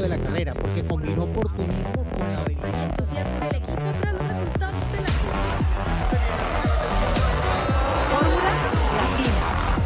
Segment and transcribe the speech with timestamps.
[0.00, 2.68] de la carrera, porque combinó oportunismo con la habilidad.
[2.68, 5.08] El entusiasmo del equipo tras los resultados de la
[8.10, 8.50] Fórmula
[8.96, 9.80] Latina.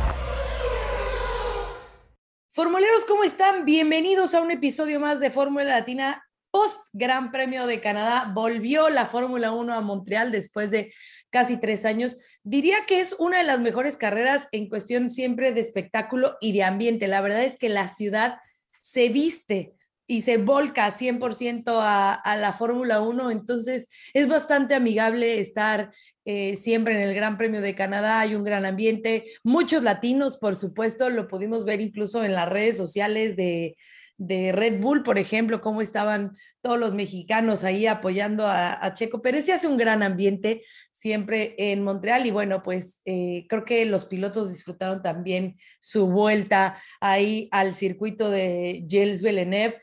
[2.53, 3.64] Formuleros, ¿cómo están?
[3.64, 8.32] Bienvenidos a un episodio más de Fórmula Latina post Gran Premio de Canadá.
[8.34, 10.92] Volvió la Fórmula 1 a Montreal después de
[11.30, 12.16] casi tres años.
[12.42, 16.64] Diría que es una de las mejores carreras en cuestión siempre de espectáculo y de
[16.64, 17.06] ambiente.
[17.06, 18.38] La verdad es que la ciudad
[18.80, 19.77] se viste
[20.10, 25.92] y se volca 100% a, a la Fórmula 1, entonces es bastante amigable estar
[26.24, 30.56] eh, siempre en el Gran Premio de Canadá, hay un gran ambiente, muchos latinos, por
[30.56, 33.77] supuesto, lo pudimos ver incluso en las redes sociales de,
[34.20, 39.46] de Red Bull, por ejemplo, cómo estaban todos los mexicanos ahí apoyando a, Checo Pérez.
[39.46, 44.04] Se hace un gran ambiente siempre en Montreal y bueno, pues eh, creo que los
[44.04, 49.80] pilotos disfrutaron también su vuelta ahí al circuito de Gilles Villeneuve.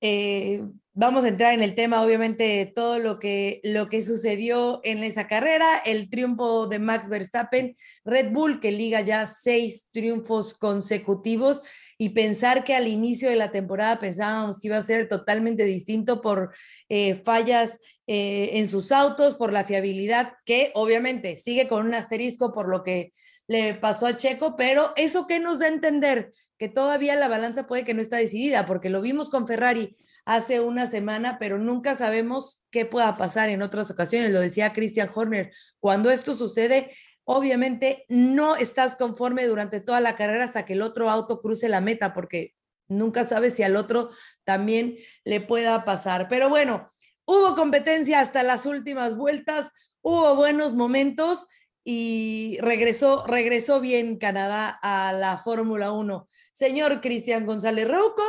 [0.00, 0.62] Eh,
[0.94, 5.26] vamos a entrar en el tema, obviamente, todo lo que, lo que sucedió en esa
[5.26, 11.62] carrera, el triunfo de Max Verstappen, Red Bull que liga ya seis triunfos consecutivos
[11.98, 16.22] y pensar que al inicio de la temporada pensábamos que iba a ser totalmente distinto
[16.22, 16.54] por
[16.88, 22.54] eh, fallas eh, en sus autos, por la fiabilidad, que obviamente sigue con un asterisco
[22.54, 23.12] por lo que
[23.50, 27.66] le pasó a Checo, pero eso que nos da a entender que todavía la balanza
[27.66, 31.96] puede que no está decidida, porque lo vimos con Ferrari hace una semana, pero nunca
[31.96, 34.30] sabemos qué pueda pasar en otras ocasiones.
[34.30, 36.92] Lo decía Christian Horner, cuando esto sucede,
[37.24, 41.80] obviamente no estás conforme durante toda la carrera hasta que el otro auto cruce la
[41.80, 42.54] meta, porque
[42.86, 44.10] nunca sabes si al otro
[44.44, 46.28] también le pueda pasar.
[46.28, 46.92] Pero bueno,
[47.24, 51.48] hubo competencia hasta las últimas vueltas, hubo buenos momentos
[51.92, 56.24] y regresó, regresó bien Canadá a la Fórmula 1.
[56.52, 58.22] Señor Cristian González Rouco,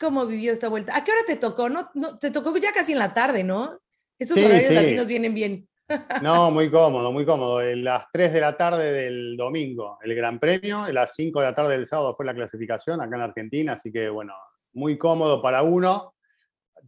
[0.00, 0.96] ¿cómo vivió esta vuelta?
[0.96, 1.68] ¿A qué hora te tocó?
[1.68, 3.78] No, no te tocó ya casi en la tarde, ¿no?
[4.18, 4.74] Estos Sí, horarios sí.
[4.74, 5.68] latinos vienen bien.
[6.22, 7.62] No, muy cómodo, muy cómodo.
[7.62, 11.46] En las 3 de la tarde del domingo, el Gran Premio, a las 5 de
[11.46, 14.34] la tarde del sábado fue la clasificación acá en Argentina, así que bueno,
[14.72, 16.14] muy cómodo para uno,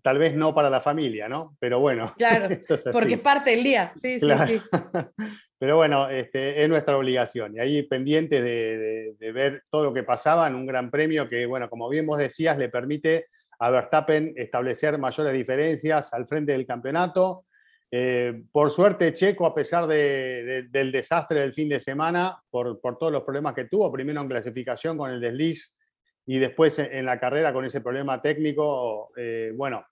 [0.02, 1.56] tal vez no para la familia, ¿no?
[1.60, 3.92] Pero bueno, Claro, es porque parte el día.
[3.96, 4.46] Sí, Claro.
[4.48, 4.68] sí, sí.
[5.60, 7.54] Pero bueno, este, es nuestra obligación.
[7.54, 11.68] Y ahí pendientes de, ver todo lo que pasaba en un gran premio que, bueno,
[11.68, 13.26] como bien vos decías, le permite
[13.58, 17.44] a Verstappen establecer mayores diferencias al frente del campeonato.
[17.90, 22.80] Eh, por suerte, Checo, a pesar de- de- del desastre del fin de semana, por,
[22.98, 25.76] todos los problemas que tuvo, primero en clasificación con el desliz
[26.24, 29.84] y después en, en la carrera con ese problema técnico, eh, bueno,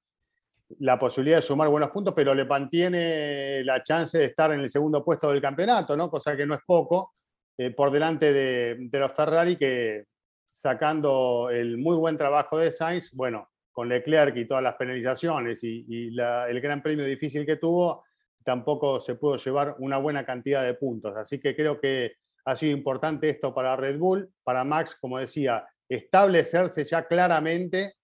[0.81, 4.69] la posibilidad de sumar buenos puntos, pero le mantiene la chance de estar en el
[4.69, 6.11] segundo puesto del campeonato, ¿no?
[6.11, 7.13] Cosa que no es poco,
[7.57, 10.05] eh, por delante de, de los Ferrari que
[10.53, 16.09] sacando el muy buen trabajo de Sainz, bueno, con Leclerc y todas las penalizaciones y,
[16.19, 18.03] el gran premio difícil que tuvo,
[18.43, 21.17] tampoco se pudo llevar una buena cantidad de puntos.
[21.17, 22.15] Así que creo que
[22.45, 27.98] ha sido importante esto para Red Bull, para Max, como decía, establecerse ya claramente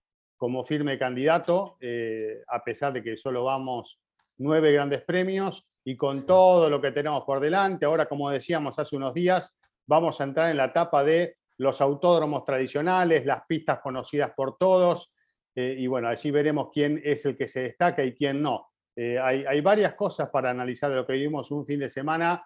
[0.44, 3.99] como firme candidato, eh, a pesar de que solo vamos
[4.37, 7.87] nueve grandes premios y con todo lo que tenemos por delante.
[7.87, 9.56] Ahora, como decíamos hace unos días,
[9.87, 15.15] vamos a entrar en la etapa de los autódromos tradicionales, las pistas conocidas por todos,
[15.54, 18.69] eh, y bueno, allí veremos quién es el que se destaca y quién no.
[18.94, 22.44] Eh, hay, hay varias cosas para analizar de lo que vivimos un fin de semana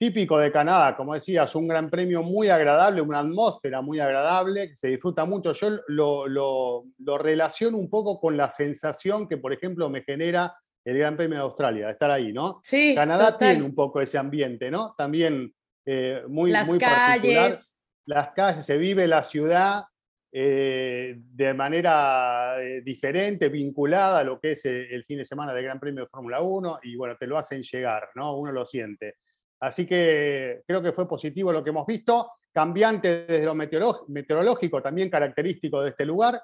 [0.00, 4.74] típico de Canadá, como decías, un gran premio muy agradable, una atmósfera muy agradable, que
[4.76, 5.52] se disfruta mucho.
[5.52, 10.56] Yo lo, lo- lo relaciono un poco con la sensación que, por ejemplo, me genera
[10.86, 12.60] el Gran Premio de Australia, de estar ahí, ¿no?
[12.62, 13.50] Sí, Canadá total.
[13.50, 14.94] tiene un poco ese ambiente, ¿no?
[14.96, 15.52] También
[15.84, 17.42] eh, muy, Las muy particular.
[17.50, 17.78] calles.
[18.06, 19.84] Las calles, se vive la ciudad
[20.32, 25.52] eh, de manera eh, diferente, vinculada a lo que es eh, el fin de semana
[25.52, 28.36] del Gran Premio de Fórmula 1 y bueno, te lo hacen llegar, ¿no?
[28.38, 29.16] Uno lo siente.
[29.60, 34.80] Así que creo que fue positivo lo que hemos visto, cambiante desde lo meteoroló- meteorológico,
[34.82, 36.42] también característico de este lugar.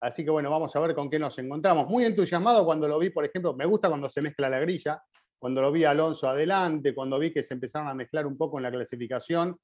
[0.00, 1.88] Así que bueno, vamos a ver con qué nos encontramos.
[1.88, 5.02] Muy entusiasmado cuando lo vi, por ejemplo, me gusta cuando se mezcla la grilla,
[5.38, 8.58] cuando lo vi a Alonso adelante, cuando vi que se empezaron a mezclar un poco
[8.58, 9.56] en la clasificación,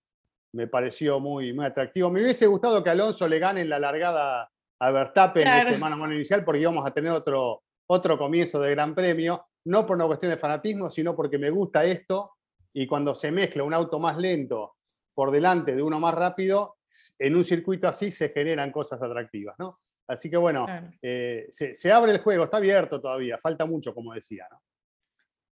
[0.53, 2.11] me pareció muy, muy atractivo.
[2.11, 4.49] Me hubiese gustado que Alonso le gane en la largada
[4.81, 5.69] a Verstappen Claro.
[5.69, 9.47] ese mano a mano inicial, porque íbamos a tener otro, otro comienzo de Gran Premio,
[9.67, 12.33] no por una cuestión de fanatismo, sino porque me gusta esto,
[12.75, 14.77] y cuando se mezcla un auto más lento
[15.15, 16.77] por delante de uno más rápido,
[17.19, 19.81] en un circuito así se generan cosas atractivas, ¿no?
[20.07, 20.91] Así que bueno, Claro.
[21.01, 24.61] eh, se, se abre el juego, está abierto todavía, falta mucho, como decía, ¿no?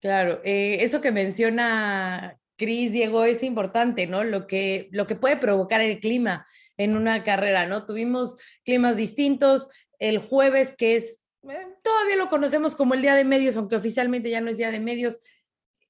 [0.01, 4.23] Claro, eh, eso que menciona Cris, Diego, es importante, ¿no?
[4.25, 6.47] Lo que, lo que puede provocar el clima.
[6.81, 7.85] en una carrera, ¿no?
[7.87, 9.69] Tuvimos climas distintos.
[9.99, 11.21] El jueves, que es,
[11.51, 14.71] eh, todavía lo conocemos como el día de medios, aunque oficialmente ya no es día
[14.71, 15.19] de medios,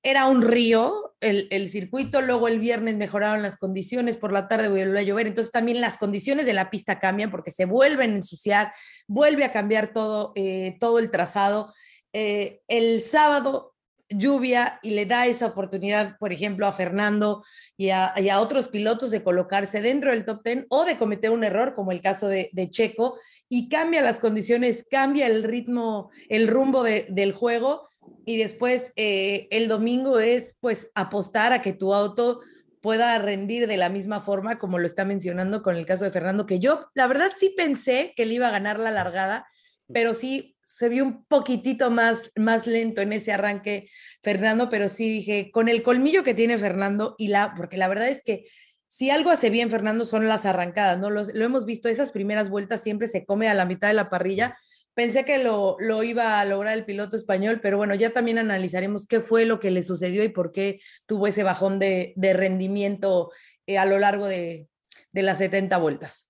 [0.03, 4.69] era un río el, el, circuito, luego el viernes mejoraron las condiciones, por la tarde
[4.69, 8.17] volvió a llover, entonces también las condiciones de la pista cambian porque se vuelven a
[8.17, 8.73] ensuciar,
[9.09, 11.73] vuelve a cambiar todo, eh, todo el trazado.
[12.13, 13.75] Eh, el sábado
[14.11, 17.45] lluvia y le da esa oportunidad, por ejemplo, a Fernando
[17.77, 21.75] y a, otros pilotos de colocarse dentro del top 10 o de cometer un error,
[21.75, 23.19] como el caso de, de Checo,
[23.49, 27.87] y cambia las condiciones, cambia el ritmo, el rumbo de, del juego.
[28.25, 32.41] Y después eh, el domingo es pues apostar a que tu auto
[32.81, 36.47] pueda rendir de la misma forma como lo está mencionando con el caso de Fernando,
[36.47, 39.47] que yo la verdad sí pensé que él iba a ganar la largada,
[39.93, 43.89] pero sí se vio un poquitito más, más lento en ese arranque
[44.23, 48.09] Fernando, pero sí dije, con el colmillo que tiene Fernando y la, porque la verdad
[48.09, 48.45] es que
[48.87, 51.11] si algo hace bien Fernando son las arrancadas, ¿no?
[51.11, 54.57] lo hemos visto, esas primeras vueltas siempre se come a la mitad de la parrilla.
[54.99, 59.07] Pensé que lo, lo iba a lograr el piloto español, pero bueno, ya también analizaremos
[59.07, 63.31] qué fue lo que le sucedió y por qué tuvo ese bajón de, de rendimiento
[63.69, 64.67] eh, a lo largo de,
[65.13, 66.29] de, las 70 vueltas.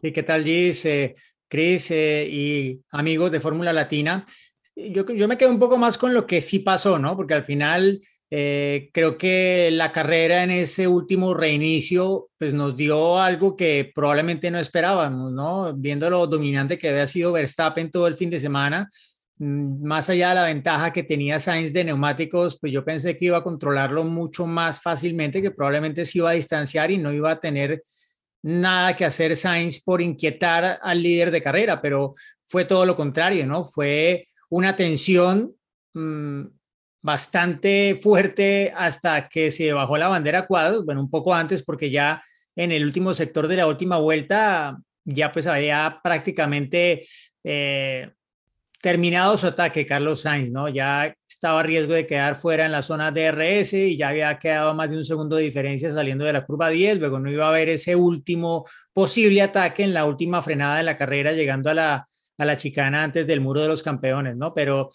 [0.00, 0.86] ¿Y qué tal, Gis?
[0.86, 1.16] Eh,
[1.46, 4.24] Cris eh, y amigos de Fórmula Latina.
[4.74, 7.14] Yo, yo, me quedo un poco más con lo que sí pasó, ¿no?
[7.14, 8.00] Porque al final
[8.34, 14.50] eh, creo que la carrera en ese último reinicio pues nos dio algo que probablemente
[14.50, 15.74] no esperábamos, ¿no?
[15.74, 18.88] Viendo lo dominante que había sido Verstappen todo el fin de semana,
[19.36, 23.26] mm, más allá de la ventaja que tenía Sainz de neumáticos, pues yo pensé que
[23.26, 27.32] iba a controlarlo mucho más fácilmente, que probablemente se iba a distanciar y no iba
[27.32, 27.82] a tener
[28.42, 32.14] nada que hacer Sainz por inquietar al líder de carrera, pero
[32.46, 33.62] fue todo lo contrario, ¿no?
[33.62, 35.54] Fue una tensión
[35.92, 36.44] mmm,
[37.02, 42.22] bastante fuerte hasta que se bajó la bandera cuadros, bueno, un poco antes porque ya
[42.54, 47.06] en el último sector de la última vuelta ya pues había prácticamente
[47.42, 48.10] eh,
[48.80, 50.68] terminado su ataque Carlos Sainz, ¿no?
[50.68, 54.74] Ya estaba a riesgo de quedar fuera en la zona DRS y ya había quedado
[54.74, 57.48] más de un segundo de diferencia saliendo de la curva 10, luego no iba a
[57.48, 62.08] haber ese último posible ataque en la última frenada de la carrera llegando a la,
[62.38, 64.52] a la chicana antes del muro de los campeones, ¿no?
[64.54, 64.90] Pero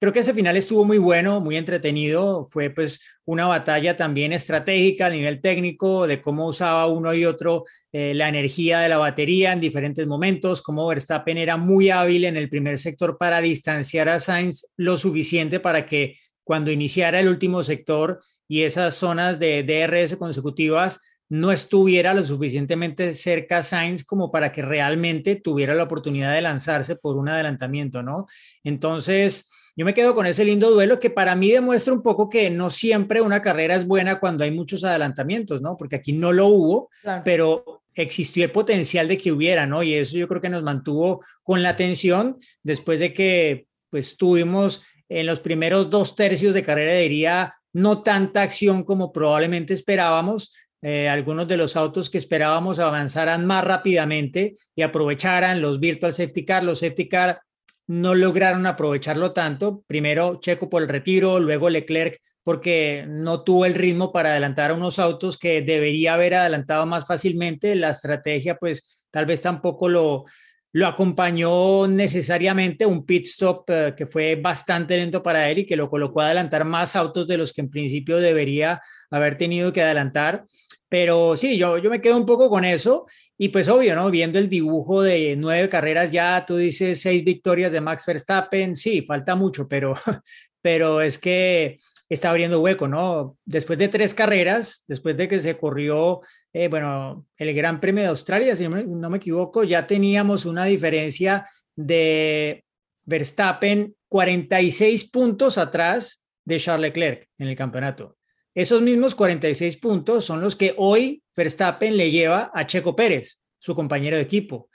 [0.00, 5.06] creo que ese final estuvo muy bueno, muy entretenido, fue pues una batalla también estratégica
[5.06, 9.52] a nivel técnico de cómo usaba uno y otro eh, la energía de la batería
[9.52, 14.20] en diferentes momentos, cómo Verstappen era muy hábil en el primer sector para distanciar a
[14.20, 20.16] Sainz lo suficiente para que cuando iniciara el último sector y esas zonas de DRS
[20.16, 26.40] consecutivas no estuviera lo suficientemente cerca Sainz como para que realmente tuviera la oportunidad de
[26.40, 28.26] lanzarse por un adelantamiento, ¿no?
[28.64, 32.50] Entonces, yo me quedo con ese lindo duelo que para mí demuestra un poco que
[32.50, 35.76] no siempre una carrera es buena cuando hay muchos adelantamientos, ¿no?
[35.76, 37.22] Porque aquí no lo hubo, claro.
[37.24, 39.84] pero existió el potencial de que hubiera, ¿no?
[39.84, 44.82] Y eso yo creo que nos mantuvo con la atención después de que pues tuvimos
[45.08, 50.52] en los primeros dos tercios de carrera, diría, no tanta acción como probablemente esperábamos,
[50.82, 56.44] eh, algunos de los autos que esperábamos avanzaran más rápidamente y aprovecharan los virtual safety
[56.44, 57.40] car, los safety car
[57.88, 59.82] no lograron aprovecharlo tanto.
[59.86, 64.74] Primero Checo por el retiro, luego Leclerc porque no tuvo el ritmo para adelantar a
[64.74, 67.74] unos autos que debería haber adelantado más fácilmente.
[67.74, 70.24] La estrategia pues tal vez tampoco lo,
[70.72, 75.76] lo acompañó necesariamente un pit stop uh, que fue bastante lento para él y que
[75.76, 78.80] lo colocó a adelantar más autos de los que en principio debería
[79.10, 80.44] haber tenido que adelantar.
[80.88, 84.10] Pero sí, yo, yo me quedo un poco con eso y pues obvio, ¿no?
[84.10, 89.02] Viendo el dibujo de nueve carreras ya, tú dices seis victorias de Max Verstappen, sí,
[89.02, 89.94] falta mucho, pero,
[90.62, 91.78] pero es que
[92.08, 93.36] está abriendo hueco, ¿no?
[93.44, 98.08] Después de tres carreras, después de que se corrió, eh, bueno, el Gran Premio de
[98.08, 102.64] Australia, si no me equivoco, ya teníamos una diferencia de
[103.04, 108.17] Verstappen 46 puntos atrás de Charles Leclerc en el campeonato.
[108.58, 113.72] Esos mismos 46 puntos son los que hoy Verstappen le lleva a Checo Pérez, su
[113.76, 114.68] compañero de equipo.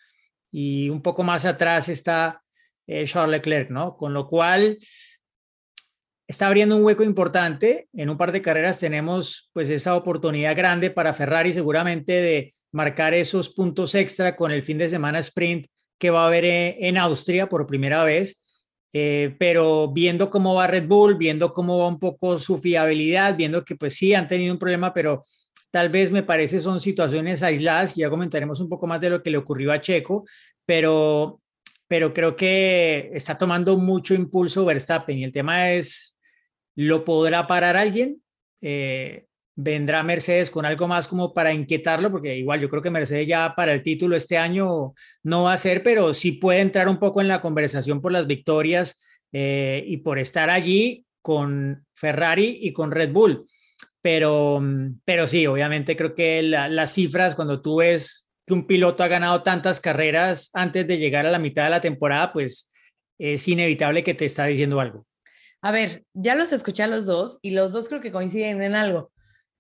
[0.50, 2.42] Y un poco más atrás está
[2.88, 3.98] eh, Charles Leclerc, ¿no?
[3.98, 4.78] Con lo cual
[6.26, 7.90] está abriendo un hueco importante.
[7.92, 13.14] En un par de carreras tenemos pues esa oportunidad grande para Ferrari seguramente de marcar
[13.14, 16.98] esos puntos extra con el fin de semana sprint que va a haber eh, en
[16.98, 18.43] Austria por primera vez
[18.96, 23.66] eh, pero viendo cómo va Red Bull, viendo cómo va un poco su fiabilidad, viendo
[23.66, 25.24] que pues sí han tenido un problema, pero
[25.72, 29.32] tal vez me parece son situaciones aisladas, ya comentaremos un poco más de lo que
[29.32, 30.26] le ocurrió a Checo,
[30.64, 31.42] pero,
[31.88, 36.20] pero creo que está tomando mucho impulso Verstappen y el tema es,
[36.76, 38.22] ¿lo podrá parar alguien?
[38.62, 43.28] Eh, vendrá Mercedes con algo más como para inquietarlo, porque igual yo creo que Mercedes
[43.28, 44.94] ya para el título este año
[45.24, 48.28] no va a ser, pero sí puede entrar un poco en la conversación por las
[48.28, 49.00] victorias
[49.32, 53.46] eh, y por estar allí con Ferrari y con Red Bull.
[54.02, 54.62] Pero,
[55.06, 59.44] pero sí, obviamente creo que las cifras, cuando tú ves que un piloto ha ganado
[59.44, 62.70] tantas carreras antes de llegar a la mitad de la temporada, pues
[63.18, 65.06] es inevitable que te está diciendo algo.
[65.62, 68.76] A ver, ya los escuché a los dos y los dos creo que coinciden en
[68.76, 69.13] algo.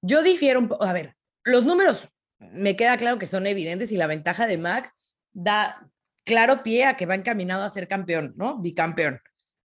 [0.03, 4.47] Yo difiero a ver, los números me queda claro que son evidentes y la ventaja
[4.47, 4.91] de Max
[5.31, 5.89] da
[6.25, 8.59] claro pie a que va encaminado a ser campeón, ¿no?
[8.59, 9.21] Bicampeón.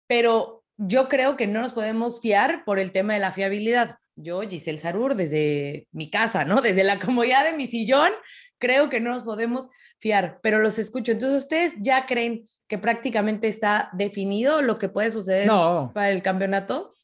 [0.08, 3.96] Pero yo creo que no nos podemos fiar por el tema de la fiabilidad.
[4.16, 6.60] Yo, Giselle Sarur, desde mi casa, ¿no?
[6.60, 8.10] Desde la comodidad de mi sillón,
[8.58, 9.68] creo que no nos podemos
[9.98, 11.12] fiar, pero los escucho.
[11.12, 15.48] Entonces, ¿ustedes ya creen que prácticamente está definido lo que puede suceder
[15.94, 16.94] para el campeonato?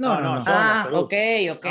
[0.00, 0.44] No, no, no.
[0.46, 1.14] Ah, ok,
[1.52, 1.66] ok,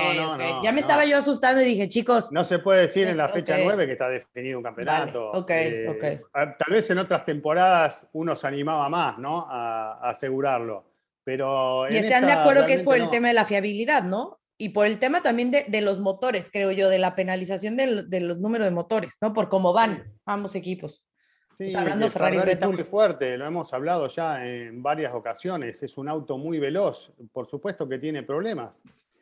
[0.63, 2.31] Ya me estaba yo asustando y dije, chicos.
[2.31, 5.31] No se puede decir en la fecha 9 que está definido un campeonato.
[5.31, 6.31] ok, eh, ok.
[6.31, 9.47] Tal vez en otras temporadas uno se animaba más, ¿no?
[9.49, 10.85] A, asegurarlo.
[11.23, 11.89] Pero.
[11.89, 14.39] Y están de acuerdo que es por el tema de la fiabilidad, ¿no?
[14.59, 18.19] Y por el tema también de, los motores, creo yo, de la penalización de, de,
[18.19, 19.33] los números de motores, ¿no?
[19.33, 21.01] Por cómo van ambos equipos.
[21.51, 25.81] Sí, hablando Ferrari, Ferrari está muy fuerte, lo hemos hablado ya en varias ocasiones.
[25.83, 28.81] Es un auto muy veloz, por supuesto que tiene problemas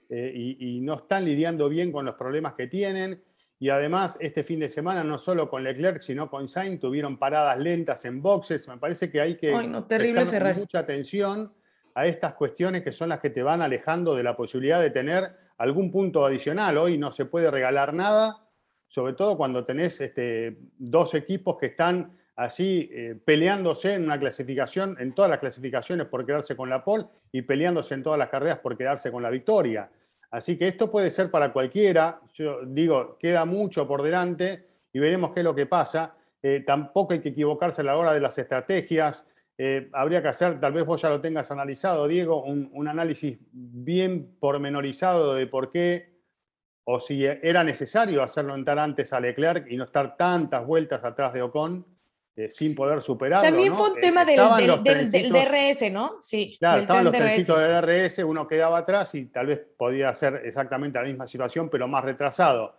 [0.10, 3.22] eh, y, no están lidiando bien con los problemas que tienen.
[3.60, 7.58] Y además, este fin de semana, no solo con Leclerc, sino con Sainz, tuvieron paradas
[7.58, 8.68] lentas en boxes.
[8.68, 11.52] Me parece que hay que Ay, no, terrible mucha atención
[11.96, 15.32] a estas cuestiones que son las que te van alejando de la posibilidad de tener
[15.58, 16.78] algún punto adicional.
[16.78, 18.47] Hoy no se puede regalar nada
[18.88, 24.96] sobre todo cuando tenés este, dos equipos que están así eh, peleándose en una clasificación,
[25.00, 28.60] en todas las clasificaciones por quedarse con la pole y peleándose en todas las carreras
[28.60, 29.90] por quedarse con la victoria.
[30.30, 35.32] Así que esto puede ser para cualquiera, yo digo, queda mucho por delante y veremos
[35.32, 36.16] qué es lo que pasa.
[36.44, 39.26] Eh, tampoco hay que equivocarse a la hora de las estrategias.
[39.58, 43.40] Eh, habría que hacer, tal vez vos ya lo tengas analizado, Diego, un, un análisis
[43.52, 46.17] bien pormenorizado de por qué
[46.90, 51.34] o si era necesario hacerlo entrar antes a Leclerc y no estar tantas vueltas atrás
[51.34, 51.86] de Ocon
[52.34, 53.46] eh, sin poder superarlo.
[53.46, 56.16] También fue un tema del, DRS, ¿no?
[56.22, 56.56] Sí.
[56.58, 60.98] Claro, estaban los trencitos de DRS, uno quedaba atrás y tal vez podía hacer exactamente
[60.98, 62.78] la misma situación, pero más retrasado.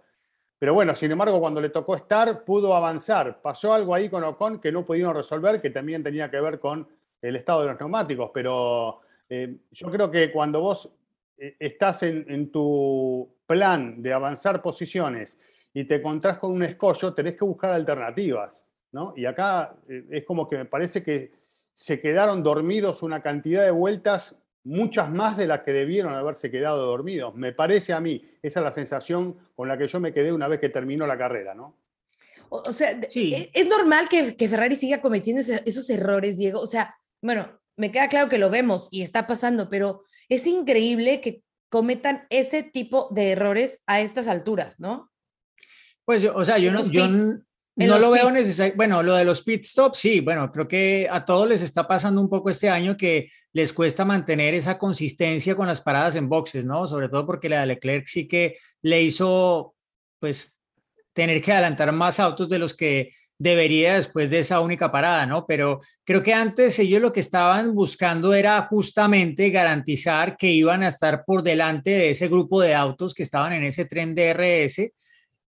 [0.59, 3.43] Pero bueno, sin embargo, cuando le tocó estar, pudo avanzar.
[3.43, 6.89] Pasó algo ahí con Ocon que no pudieron resolver, que también tenía que ver con
[7.21, 10.91] el estado de los neumáticos, pero eh, yo creo que cuando vos
[11.37, 15.39] eh, estás en, tu plan de avanzar posiciones
[15.75, 18.65] y te encontrás con un escollo, tenés que buscar alternativas.
[18.93, 19.15] ¿no?
[19.17, 21.33] Y acá eh, es como que me parece que
[21.75, 26.85] se quedaron dormidos una cantidad de vueltas, muchas más de las que debieron haberse quedado
[26.87, 27.35] dormidos.
[27.35, 30.49] Me parece a mí, esa es la sensación con la que yo me quedé una
[30.49, 31.77] vez que terminó la carrera, ¿no?
[32.51, 33.35] O, sea, sí.
[33.35, 36.61] E, es, normal que, Ferrari siga cometiendo esos errores, Diego.
[36.61, 41.21] O sea, bueno, me queda claro que lo vemos y está pasando, pero es increíble
[41.21, 45.11] que cometan ese tipo de errores a estas alturas, ¿no?
[46.05, 46.83] Pues, o sea, yo no,
[47.87, 48.75] no lo veo necesario.
[48.77, 52.21] Bueno, lo de los pit stops, sí, bueno, creo que a todos les está pasando
[52.21, 56.65] un poco este año que les cuesta mantener esa consistencia con las paradas en boxes,
[56.65, 56.87] ¿no?
[56.87, 59.75] Sobre todo porque la de Leclerc sí que le hizo,
[60.19, 60.57] pues,
[61.13, 65.47] tener que adelantar más autos de los que debería después de esa única parada, ¿no?
[65.47, 70.89] Pero creo que antes ellos lo que estaban buscando era justamente garantizar que iban a
[70.89, 74.91] estar por delante de ese grupo de autos que estaban en ese tren DRS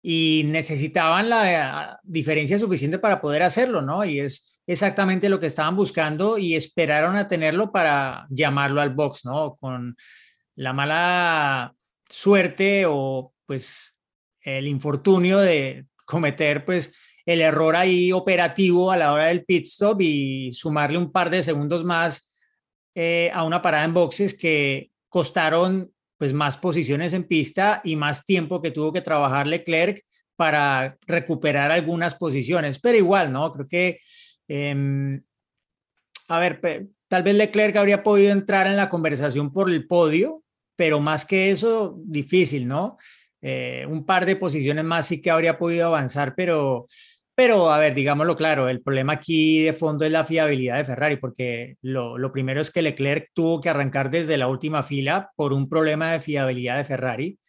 [0.01, 4.05] y necesitaban la diferencia suficiente para poder hacerlo, ¿no?
[4.05, 9.25] Y es exactamente lo que estaban buscando y esperaron a tenerlo para llamarlo al box,
[9.25, 9.55] ¿no?
[9.55, 9.95] Con
[10.55, 11.73] la mala
[12.07, 13.95] suerte o pues
[14.41, 16.93] el infortunio de cometer pues
[17.29, 21.43] el error ahí operativo a la hora del pit stop y sumarle un par de
[21.43, 22.33] segundos más
[22.95, 28.25] eh, a una parada en boxes que costaron pues más posiciones en pista y más
[28.25, 30.01] tiempo que tuvo que trabajar Leclerc
[30.35, 33.53] para recuperar algunas posiciones, pero igual, ¿no?
[33.53, 33.99] Creo que,
[34.47, 35.21] em,
[36.29, 40.43] a ver, tal vez Leclerc habría podido entrar en la conversación por el podio,
[40.75, 42.97] pero más que eso, difícil, ¿no?
[43.41, 46.87] Eh, un par de posiciones más sí que habría podido avanzar, pero
[47.39, 51.15] pero, a ver, digámoslo claro, el problema aquí de fondo es la fiabilidad de Ferrari,
[51.15, 55.69] porque lo, primero es que Leclerc tuvo que arrancar desde la última fila por un
[55.69, 57.39] problema de fiabilidad de Ferrari.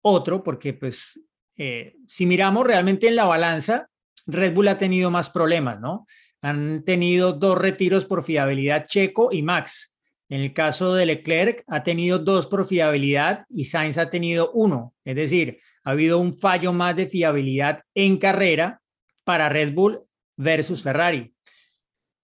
[0.00, 1.20] Otro, porque pues,
[1.58, 3.86] eh, si miramos realmente en la balanza,
[4.26, 6.06] Red Bull ha tenido más problemas, ¿no?
[6.40, 9.94] Han tenido dos retiros por fiabilidad Checo y Max.
[10.30, 14.94] En el caso de Leclerc, ha tenido dos por fiabilidad y Sainz ha tenido uno.
[15.04, 18.80] Es decir, ha habido un fallo más de fiabilidad en carrera
[19.24, 20.02] para Red Bull
[20.36, 21.34] versus Ferrari.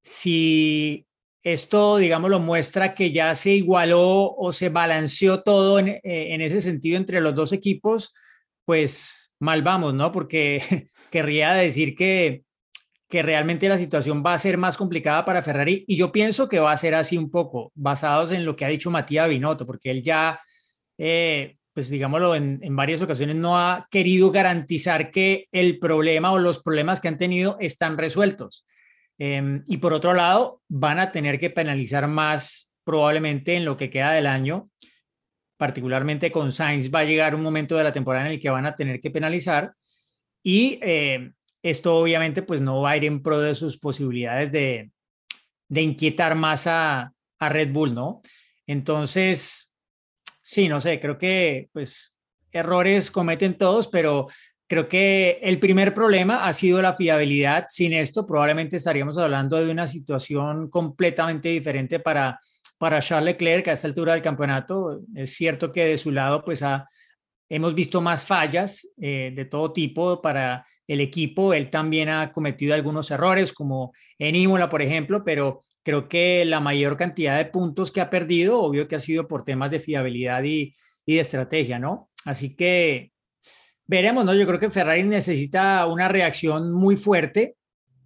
[0.02, 1.06] Si
[1.42, 6.40] esto, digamos, lo muestra que ya se igualó o se balanceó todo en, eh, en
[6.40, 8.12] ese sentido entre los dos equipos,
[8.64, 10.12] pues mal vamos, ¿no?
[10.12, 12.44] Porque querría decir que
[13.10, 16.60] que realmente la situación va a ser más complicada para Ferrari y yo pienso que
[16.60, 19.90] va a ser así un poco, basados en lo que ha dicho Matías Binotto, porque
[19.90, 20.40] él ya,
[20.96, 26.38] eh, pues digámoslo, en, en, varias ocasiones no ha querido garantizar que el problema o
[26.38, 28.66] los problemas que han tenido están resueltos.
[29.18, 33.90] Eh, y por otro lado, van a tener que penalizar más probablemente en lo que
[33.90, 34.70] queda del año,
[35.56, 38.66] particularmente con Sainz va a llegar un momento de la temporada en el que van
[38.66, 39.72] a tener que penalizar
[40.42, 40.78] y...
[40.82, 44.90] Eh, esto obviamente pues no va a ir en pro de sus posibilidades de,
[45.68, 48.22] de inquietar más a, a, Red Bull, ¿no?
[48.66, 49.69] Entonces,
[50.50, 52.16] sí, no sé, creo que pues
[52.50, 54.26] errores cometen todos, pero
[54.66, 57.66] creo que el primer problema ha sido la fiabilidad.
[57.68, 62.40] Sin esto probablemente estaríamos hablando de una situación completamente diferente para,
[62.78, 65.02] para Charles Leclerc a esta altura del campeonato.
[65.14, 66.88] Es cierto que de su lado pues ha,
[67.48, 71.54] hemos visto más fallas eh, de todo tipo para el equipo.
[71.54, 76.60] Él también ha cometido algunos errores, como en Imola, por ejemplo, pero creo que la
[76.60, 80.42] mayor cantidad de puntos que ha perdido, obvio que ha sido por temas de fiabilidad
[80.44, 80.74] y,
[81.06, 82.08] de estrategia, ¿no?
[82.24, 83.10] Así que
[83.84, 84.32] veremos, ¿no?
[84.34, 87.56] Yo creo que Ferrari necesita una reacción muy fuerte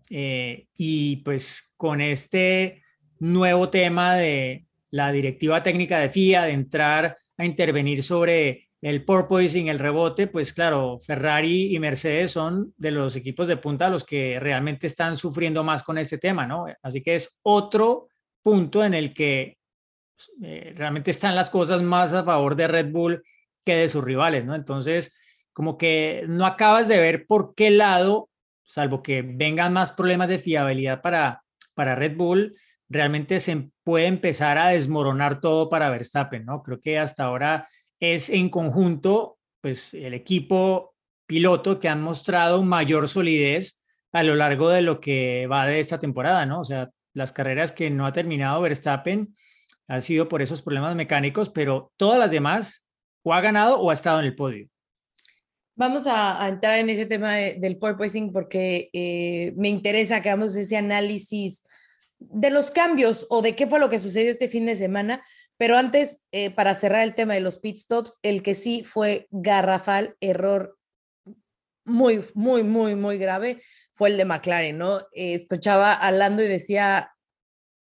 [0.08, 2.82] eh, y pues con este
[3.18, 9.68] nuevo tema de la directiva técnica de FIA, de entrar a intervenir sobre el porpoising,
[9.68, 14.38] el rebote, pues claro, Ferrari y Mercedes son de los equipos de punta los que
[14.38, 16.66] realmente están sufriendo más con este tema, ¿no?
[16.82, 18.08] Así que es otro
[18.42, 19.56] punto en el que
[20.42, 23.22] eh, realmente están las cosas más a favor de Red Bull
[23.64, 24.54] que de sus rivales, ¿no?
[24.54, 25.16] Entonces,
[25.54, 28.28] como que no acabas de ver por qué lado,
[28.64, 32.54] salvo que vengan más problemas de fiabilidad para, para Red Bull,
[32.90, 36.62] realmente se puede empezar a desmoronar todo para Verstappen, ¿no?
[36.62, 37.66] Creo que hasta ahora
[38.12, 40.94] es en conjunto, pues el equipo
[41.26, 43.80] piloto que han mostrado mayor solidez
[44.12, 46.60] a lo largo de lo que va de esta temporada, ¿no?
[46.60, 49.34] O sea, las carreras que no ha terminado Verstappen
[49.88, 52.86] han sido por esos problemas mecánicos, pero todas las demás
[53.22, 54.68] o ha ganado o ha estado en el podio.
[55.76, 60.54] Vamos a, entrar en ese tema de, del porpoising porque eh, me interesa que hagamos
[60.54, 61.64] ese análisis
[62.18, 65.22] de los cambios o de qué fue lo que sucedió este fin de semana,
[65.56, 69.28] pero antes, eh, para cerrar el tema de los pit stops, el que sí fue
[69.30, 70.76] garrafal, error
[71.84, 73.62] muy, muy, muy, muy grave,
[73.92, 75.00] fue el de McLaren, ¿no?
[75.12, 77.14] Escuchaba hablando y decía,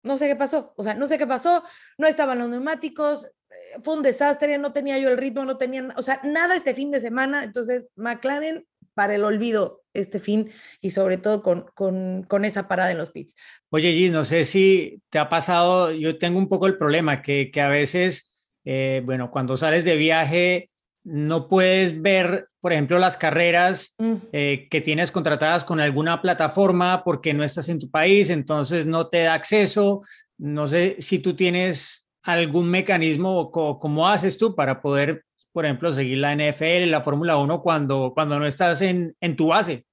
[0.02, 1.62] no sé qué pasó, o sea, no sé qué pasó,
[1.98, 5.88] no estaban los neumáticos, eh, fue un desastre, no tenía yo el ritmo, no tenía,
[5.96, 10.50] o sea, nada este fin de semana, entonces McLaren para el olvido este fin
[10.80, 13.34] y sobre todo con, con, con, esa parada en los pits.
[13.70, 17.50] Oye, Gis, no sé si te ha pasado, yo tengo un poco el problema que,
[17.50, 18.32] que a veces,
[18.64, 20.70] eh, bueno, cuando sales de viaje
[21.04, 24.14] no puedes ver, por ejemplo, las carreras mm.
[24.32, 29.08] eh, que tienes contratadas con alguna plataforma porque no estás en tu país, entonces no
[29.08, 30.02] te da acceso.
[30.38, 35.92] No sé si tú tienes algún mecanismo o cómo haces tú para poder por ejemplo,
[35.92, 39.84] seguir la NFL, la Fórmula 1 cuando, cuando no estás en, en tu base.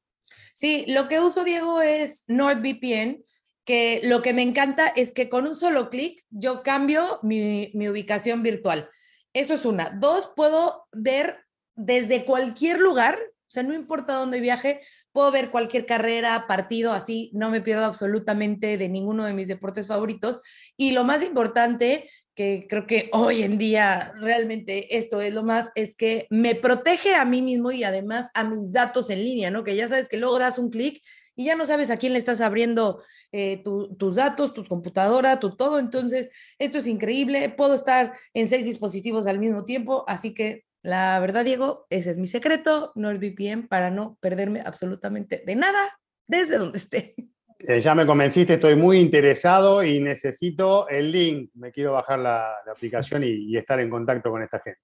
[0.56, 3.24] Sí, lo que uso, Diego, es NordVPN,
[3.66, 7.88] que lo que me encanta es que con un solo clic yo cambio mi, mi
[7.88, 8.90] ubicación virtual.
[9.34, 9.90] Eso es una.
[9.90, 11.46] Dos, puedo ver
[11.76, 17.32] desde cualquier lugar, o sea, no importa dónde viaje, puedo ver cualquier carrera, partido, así,
[17.34, 20.40] no me pierdo absolutamente de ninguno de mis deportes favoritos.
[20.76, 25.74] Y lo más importante que creo que hoy en día realmente esto es lo más,
[25.76, 29.66] es que me protege a mí mismo y además a mis datos en línea, ¿no?
[29.66, 31.04] Que ya sabes que luego das un clic
[31.36, 35.42] y ya no sabes a quién le estás abriendo eh, tu, tus datos, tu computadora,
[35.42, 35.80] tu todo.
[35.80, 37.50] Entonces, esto es increíble.
[37.50, 42.18] Puedo estar en seis dispositivos al mismo tiempo, así que la verdad, Diego, ese es
[42.18, 47.16] mi secreto, NordVPN, para no perderme absolutamente de nada desde donde esté.
[47.60, 51.52] Eh, ya me convenciste, estoy muy interesado y necesito el link.
[51.56, 54.80] Me quiero bajar la, la aplicación y, y, estar en contacto con esta gente.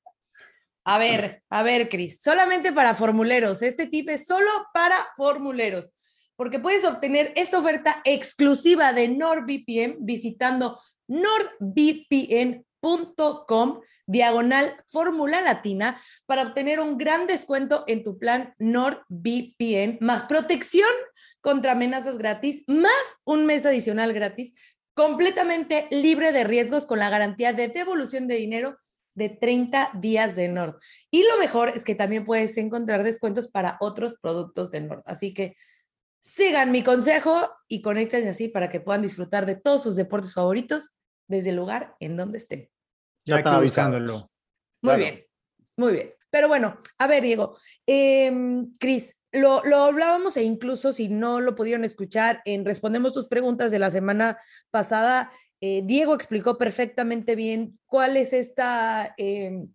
[0.84, 3.62] A ver, a ver, Cris, solamente para formuleros.
[3.62, 5.94] Este tip es solo para formuleros,
[6.36, 12.65] porque puedes obtener esta oferta exclusiva de NordVPN visitando nordvpn.com
[13.48, 20.90] com diagonal fórmula latina para obtener un gran descuento en tu plan NordVPN, más protección
[21.42, 24.54] contra amenazas gratis, más un mes adicional gratis
[24.94, 28.78] completamente libre de riesgos con la garantía de devolución de dinero
[29.14, 30.80] de 30 días de Nord.
[31.10, 35.04] Y lo mejor es que también puedes encontrar descuentos para otros productos de Nord.
[35.06, 35.56] Así que
[36.22, 40.96] sigan mi consejo y conecten así para que puedan disfrutar de todos sus deportes favoritos
[41.28, 42.70] desde el lugar en donde estén.
[43.26, 44.30] Ya están avisándolo.
[44.82, 45.26] Muy bien,
[45.78, 46.14] muy bien.
[46.30, 47.58] Pero bueno, a ver, Diego,
[47.88, 48.32] eh,
[48.80, 53.72] Cris, lo, lo, hablábamos e incluso si no lo pudieron escuchar en Respondemos tus preguntas
[53.72, 54.38] de la semana
[54.70, 59.66] pasada, eh, Diego explicó perfectamente bien cuál es esta, eh,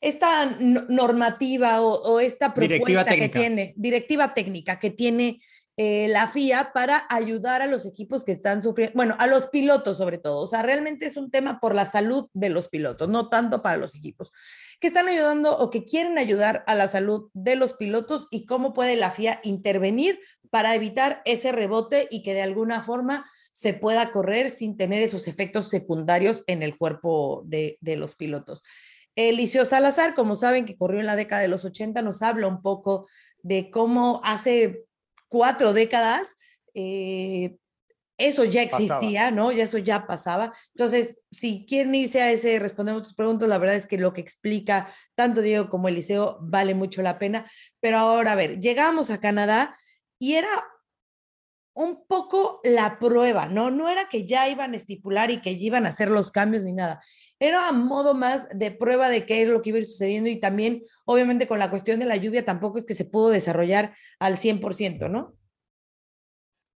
[0.00, 5.40] esta normativa o, o esta propuesta que tiene, directiva técnica que tiene
[5.82, 9.96] eh, la FIA para ayudar a los equipos que están sufriendo, bueno, a los pilotos
[9.96, 10.42] sobre todo.
[10.42, 13.78] O sea, realmente es un tema por la salud de los pilotos, no tanto para
[13.78, 14.30] los equipos,
[14.78, 18.74] que están ayudando o que quieren ayudar a la salud de los pilotos y cómo
[18.74, 24.10] puede la FIA intervenir para evitar ese rebote y que de alguna forma se pueda
[24.10, 28.62] correr sin tener esos efectos secundarios en el cuerpo de, de los pilotos.
[29.16, 32.60] Eliseo Salazar, como saben que corrió en la década de los 80, nos habla un
[32.60, 33.08] poco
[33.42, 34.84] de cómo hace
[35.30, 36.36] cuatro décadas,
[36.74, 37.56] eh,
[38.18, 39.50] eso ya existía, ¿no?
[39.50, 40.52] Eso ya pasaba.
[40.74, 44.20] Entonces, si quieren irse a ese, respondemos tus preguntas, la verdad es que lo que
[44.20, 47.50] explica tanto Diego como Eliseo vale mucho la pena.
[47.80, 49.78] Pero ahora, a ver, llegamos a Canadá
[50.18, 50.50] y era
[51.72, 53.70] un poco la prueba, ¿no?
[53.70, 56.62] No era que ya iban a estipular y que ya iban a hacer los cambios
[56.62, 57.00] ni nada.
[57.42, 60.28] Era a modo más de prueba de qué es lo que iba a ir sucediendo
[60.28, 63.94] y también, obviamente, con la cuestión de la lluvia tampoco es que se pudo desarrollar
[64.18, 65.34] al 100%, ¿no?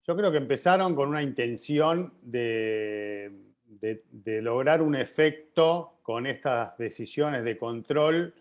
[0.07, 3.31] Yo creo que empezaron con una intención de,
[3.67, 8.35] de, lograr un efecto con estas decisiones de control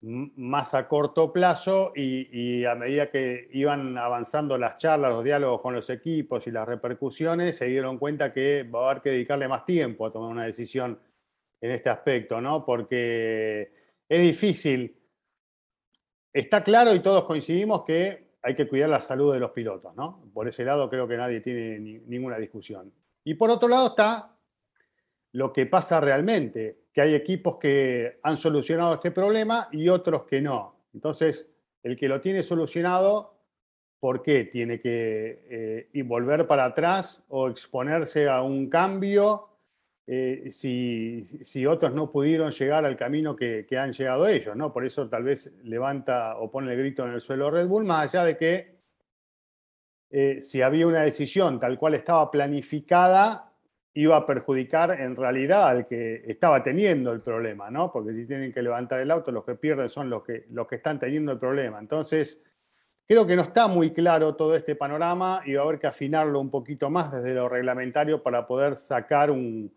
[0.00, 5.74] más a corto plazo y, a medida que iban avanzando las charlas, los diálogos con
[5.74, 9.64] los equipos y las repercusiones, se dieron cuenta que va a haber que dedicarle más
[9.64, 10.98] tiempo a tomar una decisión
[11.64, 12.62] en este aspecto, ¿no?
[12.62, 13.72] Porque
[14.06, 14.94] es difícil.
[16.30, 20.28] Está claro y todos coincidimos que hay que cuidar la salud de los pilotos, ¿no?
[20.34, 22.92] Por ese lado creo que nadie tiene ni, ninguna discusión.
[23.24, 24.36] Y por otro lado está
[25.32, 30.42] lo que pasa realmente, que hay equipos que han solucionado este problema y otros que
[30.42, 30.88] no.
[30.92, 31.48] Entonces,
[31.82, 33.38] el que lo tiene solucionado,
[34.00, 39.53] ¿por qué tiene que eh, volver para atrás o exponerse a un cambio
[40.06, 44.54] eh, si, si, otros no pudieron llegar al camino que, que, han llegado ellos?
[44.54, 44.72] ¿no?
[44.72, 48.14] Por eso tal vez levanta o pone el grito en el suelo Red Bull, más
[48.14, 48.74] allá de que
[50.16, 53.50] eh, si había una decisión tal cual estaba planificada,
[53.94, 57.90] iba a perjudicar en realidad al que estaba teniendo el problema, ¿no?
[57.90, 60.76] Porque si tienen que levantar el auto, los que pierden son los que, los que
[60.76, 61.80] están teniendo el problema.
[61.80, 62.42] Entonces,
[63.08, 66.38] creo que no está muy claro todo este panorama y va a haber que afinarlo
[66.38, 69.72] un poquito más desde lo reglamentario para poder sacar un,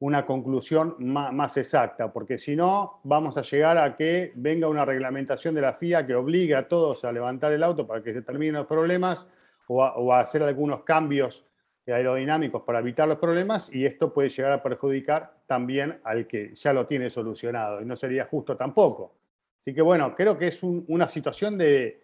[0.00, 4.84] una conclusión más, más, exacta, porque si no, vamos a llegar a que venga una
[4.84, 8.22] reglamentación de la FIA que obligue a todos a levantar el auto para que se
[8.22, 9.26] terminen los problemas
[9.68, 11.46] o a, o a hacer algunos cambios
[11.86, 16.72] aerodinámicos para evitar los problemas y esto puede llegar a perjudicar también al que ya
[16.72, 19.16] lo tiene solucionado y no sería justo tampoco.
[19.60, 22.02] Así que bueno, creo que es un, una situación de,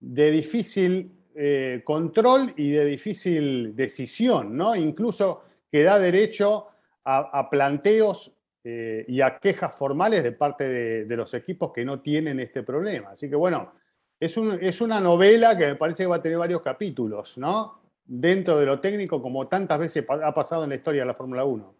[0.00, 4.74] de difícil eh, control y de difícil decisión, ¿no?
[4.74, 6.66] Incluso que da derecho
[7.08, 11.84] a, a planteos eh, y a quejas formales de parte de, de, los equipos que
[11.84, 13.10] no tienen este problema.
[13.12, 13.72] Así que bueno,
[14.20, 17.78] es, un, es una novela que me parece que va a tener varios capítulos, ¿no?
[18.04, 21.44] dentro de lo técnico como tantas veces ha pasado en la historia de la Fórmula
[21.44, 21.76] 1.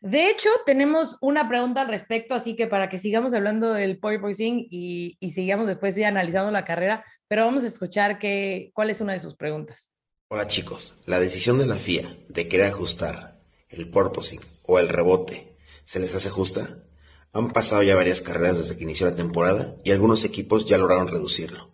[0.00, 4.66] De hecho, tenemos una pregunta al respecto, así que para que sigamos hablando del porpoising
[4.70, 9.00] y, y sigamos después ya analizando la carrera, pero vamos a escuchar que, cuál es
[9.00, 9.90] una de sus preguntas.
[10.28, 13.39] Hola chicos, la decisión de la FIA de querer ajustar
[13.70, 16.84] el porpoising o el rebote, ¿se les hace justa?
[17.32, 21.08] Han pasado ya varias carreras desde que inició la temporada y algunos equipos ya lograron
[21.08, 21.70] reducirlo.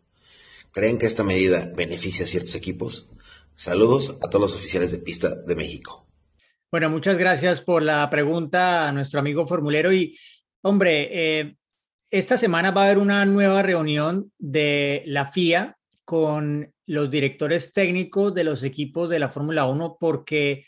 [0.72, 3.16] ¿Creen que esta medida beneficia a ciertos equipos?
[3.54, 6.06] Saludos a todos los oficiales de pista de México.
[6.70, 9.90] Bueno, muchas gracias por la pregunta a nuestro amigo formulero.
[9.92, 10.18] Y,
[10.60, 11.56] hombre, eh,
[12.10, 18.34] esta semana va a haber una nueva reunión de la FIA con los directores técnicos
[18.34, 20.66] de los equipos de la Fórmula 1 porque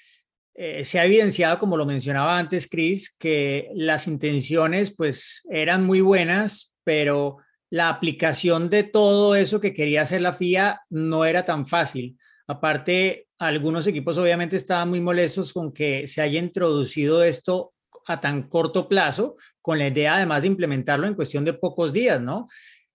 [0.61, 6.01] eh, se ha evidenciado, como lo mencionaba antes Chris, que las intenciones pues eran muy
[6.01, 7.37] buenas, pero
[7.71, 12.19] la aplicación de todo eso que quería hacer la FIA no era tan fácil.
[12.49, 17.73] Aparte, algunos equipos obviamente estaban muy molestos con que se haya introducido esto
[18.09, 22.21] a tan corto plazo, con la idea además de implementarlo en cuestión de pocos días,
[22.21, 22.49] ¿no?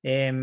[0.04, 0.34] Eh,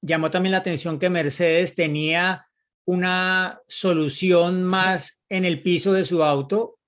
[0.00, 2.44] llamó también la atención que Mercedes tenía
[2.86, 6.78] una solución más en el piso de su auto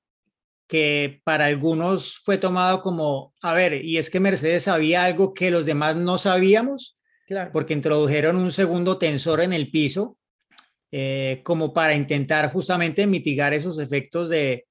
[0.69, 5.51] que para algunos fue tomado como, a ver, y es que Mercedes sabía algo que
[5.51, 7.51] los demás no sabíamos, Claro.
[7.53, 10.17] porque introdujeron un segundo tensor en el piso,
[10.93, 14.67] eh, como para intentar justamente mitigar esos efectos de,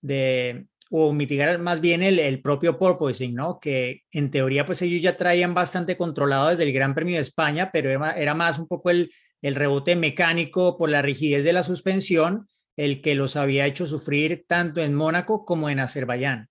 [0.00, 3.60] de o mitigar más bien el, el propio porpoising, ¿no?
[3.60, 7.70] Que en teoría pues ellos ya traían bastante controlado desde el Gran Premio de España,
[7.72, 11.62] pero era, era más un poco el, el rebote mecánico por la rigidez de la
[11.62, 16.48] suspensión el que los había hecho sufrir tanto en Mónaco como en Azerbaiyán.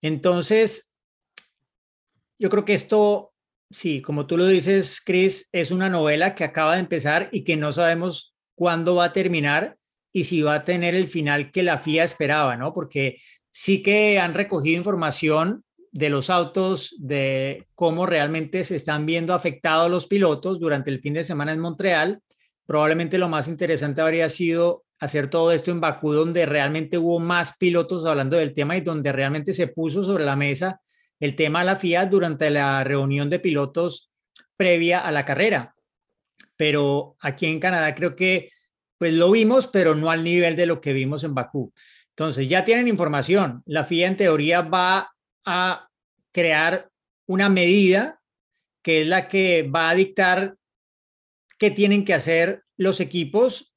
[0.00, 0.94] Entonces,
[2.38, 3.34] yo creo que esto,
[3.70, 7.56] sí, como tú lo dices, Chris, es una novela que acaba de empezar y que
[7.56, 9.76] no sabemos cuándo va a terminar
[10.12, 12.72] y si va a tener el final que la FIA esperaba, ¿no?
[12.72, 13.18] Porque
[13.50, 19.90] sí que han recogido información de los autos, de cómo realmente se están viendo afectados
[19.90, 22.20] los pilotos durante el fin de semana en Montreal.
[22.66, 27.56] Probablemente lo más interesante habría sido hacer todo esto en Bakú, donde realmente hubo más
[27.56, 30.80] pilotos hablando del tema y donde realmente se puso sobre la mesa
[31.20, 34.10] el tema de la FIA durante la reunión de pilotos
[34.56, 35.74] previa a la carrera.
[36.56, 38.50] Pero aquí en Canadá creo que
[38.98, 41.72] pues lo vimos, pero no al nivel de lo que vimos en Bakú.
[42.10, 43.62] Entonces, ya tienen información.
[43.66, 45.10] La FIA en teoría va
[45.44, 45.88] a
[46.32, 46.90] crear
[47.26, 48.20] una medida
[48.82, 50.56] que es la que va a dictar
[51.58, 53.74] qué tienen que hacer los equipos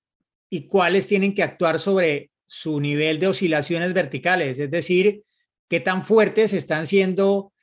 [0.49, 5.23] y cuáles tienen que actuar sobre su nivel de oscilaciones verticales, es decir,
[5.69, 7.53] qué tan fuertes están siendo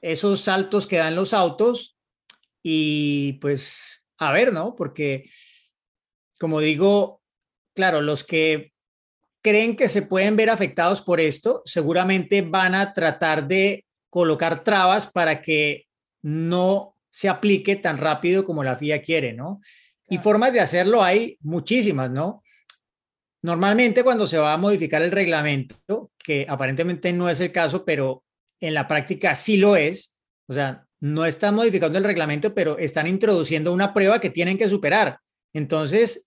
[0.00, 1.96] esos saltos que dan los autos
[2.62, 4.76] y pues a ver, ¿no?
[4.76, 5.24] Porque
[6.38, 7.20] como digo,
[7.74, 8.72] claro, los que
[9.42, 15.06] creen que se pueden ver afectados por esto, seguramente van a tratar de colocar trabas
[15.06, 15.86] para que
[16.22, 19.60] no se aplique tan rápido como la FIA quiere, ¿no?
[20.08, 22.42] Y formas de hacerlo hay muchísimas, ¿no?
[23.42, 28.24] Normalmente cuando se va a modificar el reglamento, que aparentemente no es el caso, pero
[28.60, 30.16] en la práctica sí lo es,
[30.48, 34.68] o sea, no están modificando el reglamento, pero están introduciendo una prueba que tienen que
[34.68, 35.18] superar.
[35.52, 36.26] Entonces,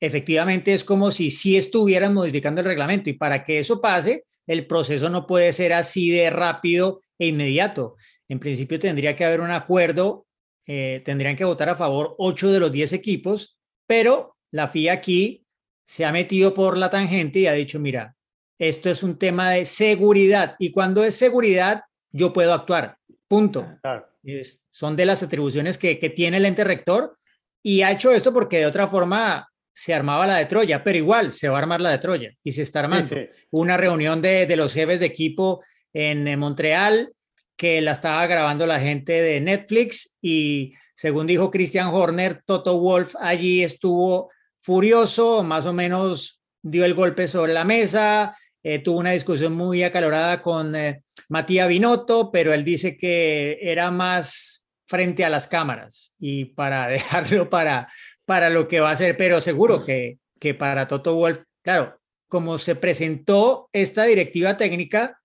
[0.00, 4.66] efectivamente es como si sí estuvieran modificando el reglamento y para que eso pase, el
[4.66, 7.96] proceso no puede ser así de rápido e inmediato.
[8.28, 10.26] En principio tendría que haber un acuerdo,
[10.66, 15.46] eh, tendrían que votar a favor ocho de los diez equipos, pero la FIA aquí
[15.86, 18.14] se ha metido por la tangente y ha dicho, mira,
[18.58, 22.98] esto es un tema de seguridad y cuando es seguridad, yo puedo actuar.
[23.26, 23.66] Punto.
[23.82, 24.06] Claro.
[24.22, 27.18] Es, son de las atribuciones que, que tiene el ente rector
[27.62, 31.32] y ha hecho esto porque de otra forma se armaba la de Troya, pero igual
[31.32, 33.08] se va a armar la de Troya y se está armando.
[33.08, 33.46] Sí, sí.
[33.52, 35.62] Una reunión de, de, los jefes de equipo
[35.92, 37.12] en, en Montreal
[37.58, 43.14] que la estaba grabando la gente de Netflix y según dijo Christian Horner, Toto Wolf
[43.20, 44.30] allí estuvo
[44.62, 49.82] furioso, más o menos dio el golpe sobre la mesa, eh, tuvo una discusión muy
[49.82, 56.14] acalorada con eh, Matías Binotto, pero él dice que era más frente a las cámaras
[56.18, 57.88] y para dejarlo para,
[58.24, 62.56] para lo que va a ser, pero seguro que, que para Toto Wolf, claro, como
[62.56, 65.20] se presentó esta directiva técnica,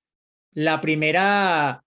[0.51, 1.83] la primera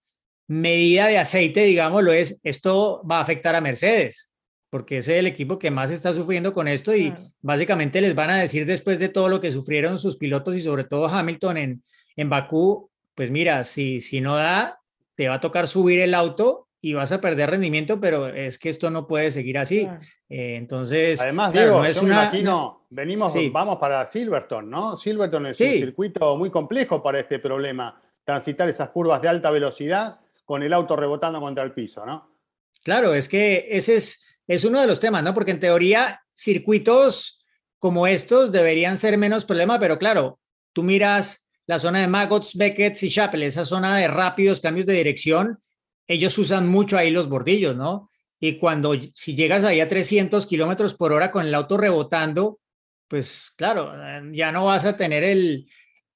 [0.48, 4.32] medida de aceite, digámoslo, es esto va a afectar a Mercedes,
[4.70, 7.30] porque ese es el equipo que más está sufriendo con esto y Claro.
[7.40, 10.84] básicamente les van a decir después de todo lo que sufrieron sus pilotos y sobre
[10.84, 11.82] todo Hamilton en,
[12.16, 14.78] en Bakú, pues mira, si, si no da,
[15.14, 18.68] te va a tocar subir el auto y vas a perder rendimiento, pero es que
[18.68, 19.84] esto no puede seguir así.
[19.84, 20.00] Claro.
[20.28, 23.48] Eh, entonces, Además, claro, Diego, no es una- imagino, venimos, Sí.
[23.48, 24.96] vamos para Silverstone, ¿no?
[24.96, 25.64] Silverstone es Sí.
[25.64, 30.72] un circuito muy complejo para este problema, transitar esas curvas de alta velocidad con el
[30.72, 32.38] auto rebotando contra el piso, ¿no?
[32.82, 35.34] Claro, es que ese es, es uno de los temas, ¿no?
[35.34, 37.40] Porque en teoría circuitos
[37.78, 40.38] como estos deberían ser menos problema, pero claro,
[40.72, 44.94] tú miras la zona de Maggots, Beckett y Chapel, esa zona de rápidos cambios de
[44.94, 45.58] dirección,
[46.06, 48.08] ellos usan mucho ahí los bordillos, ¿no?
[48.38, 52.60] Y cuando, si llegas ahí a 300 kilómetros por hora con el auto rebotando,
[53.08, 53.92] pues claro,
[54.32, 55.66] ya no vas a tener el,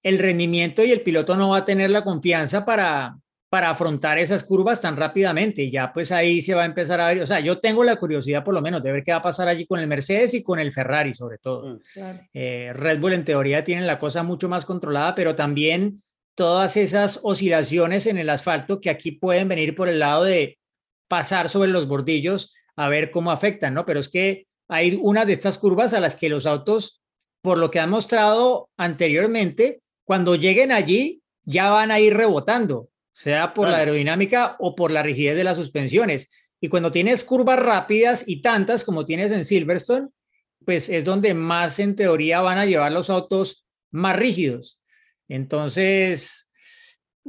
[0.04, 3.16] el rendimiento y el piloto no va a tener la confianza para,
[3.50, 5.62] para afrontar esas curvas tan rápidamente.
[5.62, 7.96] Y ya pues ahí se va a empezar a ver, o sea, yo tengo la
[7.96, 10.42] curiosidad por lo menos de ver qué va a pasar allí con el Mercedes y
[10.42, 11.74] con el Ferrari sobre todo.
[11.74, 11.80] Mm.
[11.92, 12.20] Claro.
[12.32, 16.00] Eh, Red Bull en teoría tiene la cosa mucho más controlada, pero también
[16.36, 20.58] todas esas oscilaciones en el asfalto que aquí pueden venir por el lado de
[21.08, 23.84] pasar sobre los bordillos a ver cómo afectan, ¿no?
[23.84, 27.02] Pero es que hay una de estas curvas a las que los autos,
[27.42, 33.54] por lo que han mostrado anteriormente, cuando lleguen allí ya van a ir rebotando, sea
[33.54, 36.30] por la aerodinámica o por la rigidez de las suspensiones.
[36.60, 40.08] Y cuando tienes curvas rápidas y tantas como tienes en Silverstone,
[40.64, 44.80] pues es donde más en teoría van a llevar los autos más rígidos.
[45.28, 46.49] Entonces,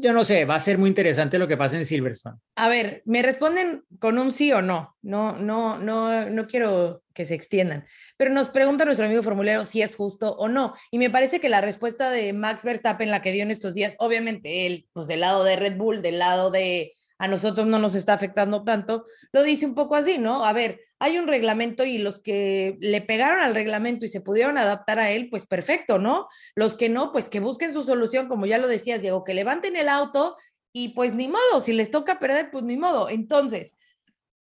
[0.02, 2.38] yo no sé, va a ser muy interesante lo que pasa en Silverstone.
[2.56, 4.98] A ver, me responden con un sí o no.
[5.02, 7.86] No, no, no, no quiero que se extiendan.
[8.18, 10.74] Pero nos pregunta nuestro amigo formulero si es justo o no.
[10.90, 13.96] Y me parece que la respuesta de Max Verstappen, la que dio en estos días,
[14.00, 17.94] obviamente él, pues del lado de Red Bull, del lado de a nosotros no nos
[17.94, 20.44] está afectando tanto, lo dice un poco así, ¿no?
[20.44, 24.58] A ver, hay un reglamento y los que le pegaron al reglamento y se pudieron
[24.58, 26.28] adaptar a él, pues perfecto, ¿no?
[26.56, 29.76] Los que no, pues que busquen su solución, como ya lo decías, Diego, que levanten
[29.76, 30.36] el auto
[30.74, 33.08] y pues ni modo, si les toca perder, pues ni modo.
[33.08, 33.74] Entonces,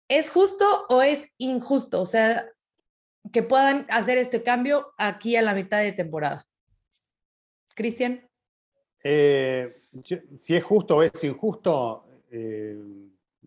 [0.10, 2.02] ¿es justo o es injusto?
[2.02, 2.46] O sea,
[3.32, 6.46] que puedan hacer este cambio aquí a la mitad de temporada.
[7.74, 8.30] Cristian.
[9.02, 9.74] Eh,
[10.38, 12.05] si es justo o es injusto,
[12.38, 12.76] eh,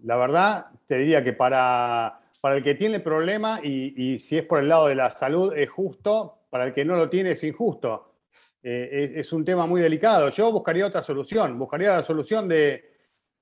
[0.05, 4.61] la verdad, te diría que para, para el que tiene problema y, si es por
[4.61, 8.14] el lado de la salud es justo, para el que no lo tiene es injusto.
[8.62, 10.31] Eh, es, un tema muy delicado.
[10.31, 12.90] Yo buscaría otra solución, buscaría la solución de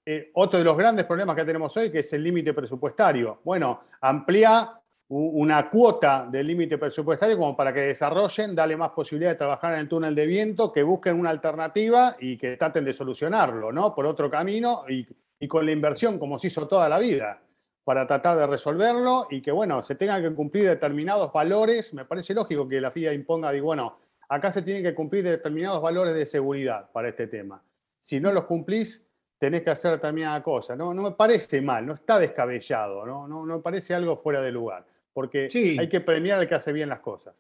[0.04, 3.40] eh, otro de los grandes problemas que tenemos hoy, que es el límite presupuestario.
[3.44, 9.37] Bueno, amplía una cuota del límite presupuestario como para que desarrollen, dale más posibilidad de
[9.37, 13.70] trabajar en el túnel de viento, que busquen una alternativa y que traten de solucionarlo,
[13.70, 13.94] ¿no?
[13.94, 15.06] Por otro camino y
[15.38, 17.42] y con la inversión como se hizo toda la vida
[17.85, 21.94] para tratar de resolverlo y que, bueno, se tengan que cumplir determinados valores.
[21.94, 25.81] Me parece lógico que la FIA imponga, digo, bueno, acá se tienen que cumplir determinados
[25.81, 27.62] valores de seguridad para este tema.
[28.01, 29.07] Si no los cumplís,
[29.38, 30.75] tenés que hacer determinada cosa.
[30.75, 34.40] No, no me parece mal, no está descabellado, no, no, no me parece algo fuera
[34.40, 37.35] de lugar, porque hay que premiar al que hace bien las cosas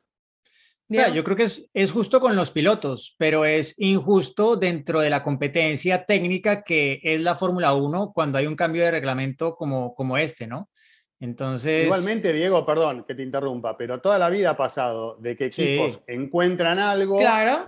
[0.88, 5.24] yo creo que es, es, justo con los pilotos, pero es injusto dentro de la
[5.24, 10.16] competencia técnica que es la Fórmula 1 cuando hay un cambio de reglamento como, como
[10.16, 10.70] este, ¿no?
[11.18, 11.84] Entonces.
[11.84, 16.00] Igualmente, Diego, perdón que te interrumpa, pero toda la vida ha pasado de que equipos
[16.06, 17.18] encuentran algo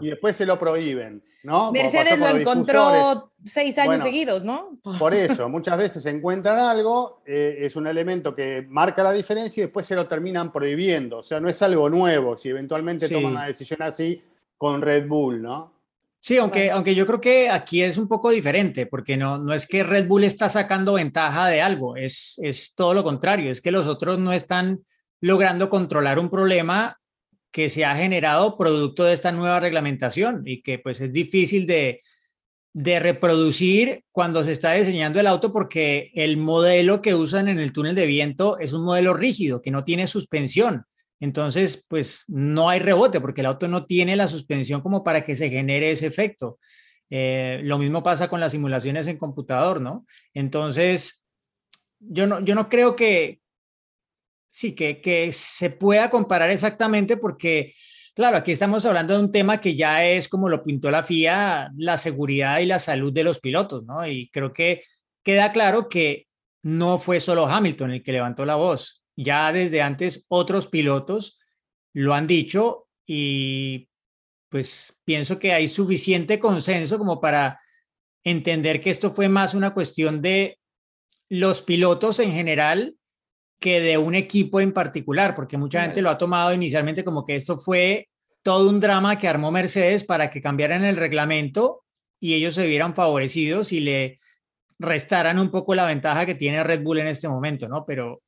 [0.00, 1.72] y después se lo prohíben, ¿no?
[1.72, 4.78] Mercedes lo encontró seis años seguidos, ¿no?
[4.98, 9.64] Por eso, muchas veces encuentran algo, eh, es un elemento que marca la diferencia y
[9.64, 11.18] después se lo terminan prohibiendo.
[11.18, 14.22] O sea, no es algo nuevo si eventualmente toman una decisión así
[14.58, 15.77] con Red Bull, ¿no?
[16.28, 19.66] Sí, aunque, aunque yo creo que aquí es un poco diferente, porque no, no es
[19.66, 23.70] que Red Bull está sacando ventaja de algo, es, es todo lo contrario, es que
[23.70, 24.80] los otros no están
[25.22, 26.98] logrando controlar un problema
[27.50, 32.02] que se ha generado producto de esta nueva reglamentación y que pues es difícil de,
[32.74, 37.72] de reproducir cuando se está diseñando el auto porque el modelo que usan en el
[37.72, 40.84] túnel de viento es un modelo rígido que no tiene suspensión.
[41.20, 45.34] Entonces, pues no hay rebote porque el auto no tiene la suspensión como para que
[45.34, 46.58] se genere ese efecto.
[47.10, 50.06] Eh, lo mismo pasa con las simulaciones en computador, ¿no?
[50.32, 51.26] Entonces,
[51.98, 53.40] yo no, yo no creo que,
[54.50, 57.74] sí, que, que se pueda comparar exactamente porque,
[58.14, 61.72] claro, aquí estamos hablando de un tema que ya es como lo pintó la FIA,
[61.76, 64.06] la seguridad y la salud de los pilotos, ¿no?
[64.06, 64.82] Y creo que
[65.24, 66.26] queda claro que
[66.62, 71.38] no fue solo Hamilton el que levantó la voz ya desde antes otros pilotos
[71.92, 73.88] lo han dicho y
[74.48, 77.60] pues pienso que hay suficiente consenso como para
[78.22, 80.60] entender que esto fue más una cuestión de
[81.28, 82.94] los pilotos en general
[83.58, 87.34] que de un equipo en particular, porque mucha gente lo ha tomado inicialmente como que
[87.34, 88.08] esto fue
[88.42, 91.82] todo un drama que armó Mercedes para que cambiaran el reglamento
[92.20, 94.20] y ellos se vieran favorecidos y le
[94.78, 97.84] restaran un poco la ventaja que tiene Red Bull en este momento, ¿no?
[97.84, 98.22] Pero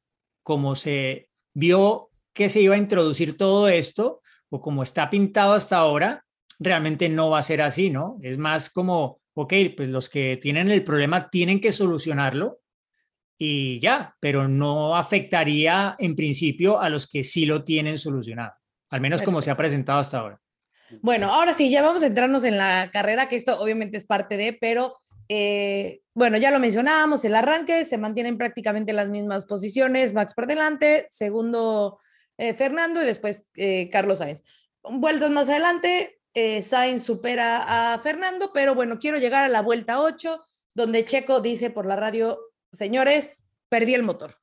[0.51, 5.77] como se vio que se iba a introducir todo esto, o como está pintado hasta
[5.77, 6.25] ahora,
[6.59, 8.19] realmente no va a ser así, ¿no?
[8.21, 12.63] Es más como, ok, pues los que tienen el problema tienen que solucionarlo
[13.39, 18.55] y ya, pero no afectaría en principio a los que sí lo tienen solucionado,
[18.89, 20.41] al menos como se ha presentado hasta ahora.
[21.01, 24.37] Bueno, ahora sí, ya vamos a entrarnos en la carrera, que esto obviamente es parte
[24.37, 24.97] de, pero
[25.33, 30.49] eh, bueno, ya lo mencionábamos, el arranque se mantienen prácticamente las mismas posiciones, Max por
[30.49, 32.01] delante, segundo
[32.37, 34.43] eh, Fernando y después eh, Carlos Sainz.
[34.83, 36.19] Vueltas más adelante,
[36.63, 40.43] Sainz supera a Fernando, pero bueno, quiero llegar a la vuelta 8,
[40.75, 42.41] donde Checo dice por la radio,
[42.73, 44.35] señores, perdí el motor.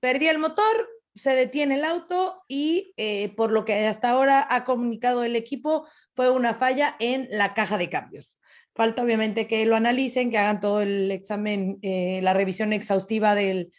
[0.00, 2.92] Perdí el motor, se detiene el auto y
[3.36, 7.78] por lo que hasta ahora ha comunicado el equipo, fue una falla en la caja
[7.78, 8.37] de cambios.
[8.78, 13.72] Falta obviamente que lo analicen, que hagan todo el examen, eh, la revisión exhaustiva del,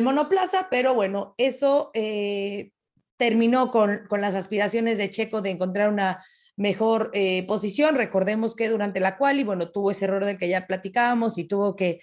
[0.00, 2.70] monoplaza, pero bueno, eso eh,
[3.18, 6.24] terminó con, las aspiraciones de Checo de encontrar una
[6.56, 7.96] mejor eh, posición.
[7.96, 11.44] Recordemos que durante la cual, y bueno, tuvo ese error de que ya platicábamos y
[11.44, 12.00] tuvo que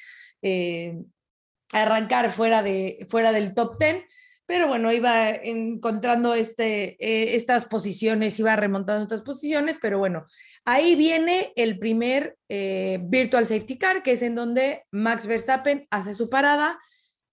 [1.74, 4.04] arrancar fuera, de, fuera del top 10
[4.46, 10.26] pero bueno, iba encontrando este, eh, estas posiciones, iba remontando estas posiciones, pero bueno,
[10.66, 16.14] ahí viene el primer eh, Virtual Safety Car, que es en donde Max Verstappen hace
[16.14, 16.80] su parada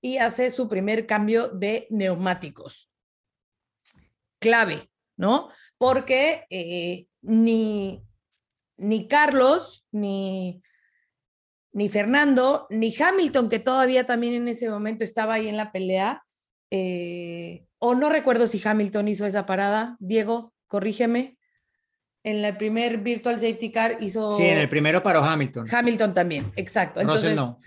[0.00, 2.90] y hace su primer cambio de neumáticos.
[4.40, 5.50] Clave, ¿no?
[5.76, 8.02] Porque eh, ni,
[8.78, 10.62] ni Carlos, ni,
[11.72, 16.24] ni Fernando, ni Hamilton, que todavía también en ese momento estaba ahí en la pelea,
[16.74, 19.96] eh, o no recuerdo si Hamilton hizo esa parada.
[20.00, 21.36] Diego, corrígeme.
[22.24, 24.34] En el primer Virtual Safety Car hizo...
[24.36, 25.66] Sí, en el primero paró Hamilton.
[25.70, 27.00] Hamilton también, exacto.
[27.02, 27.60] Entonces, no.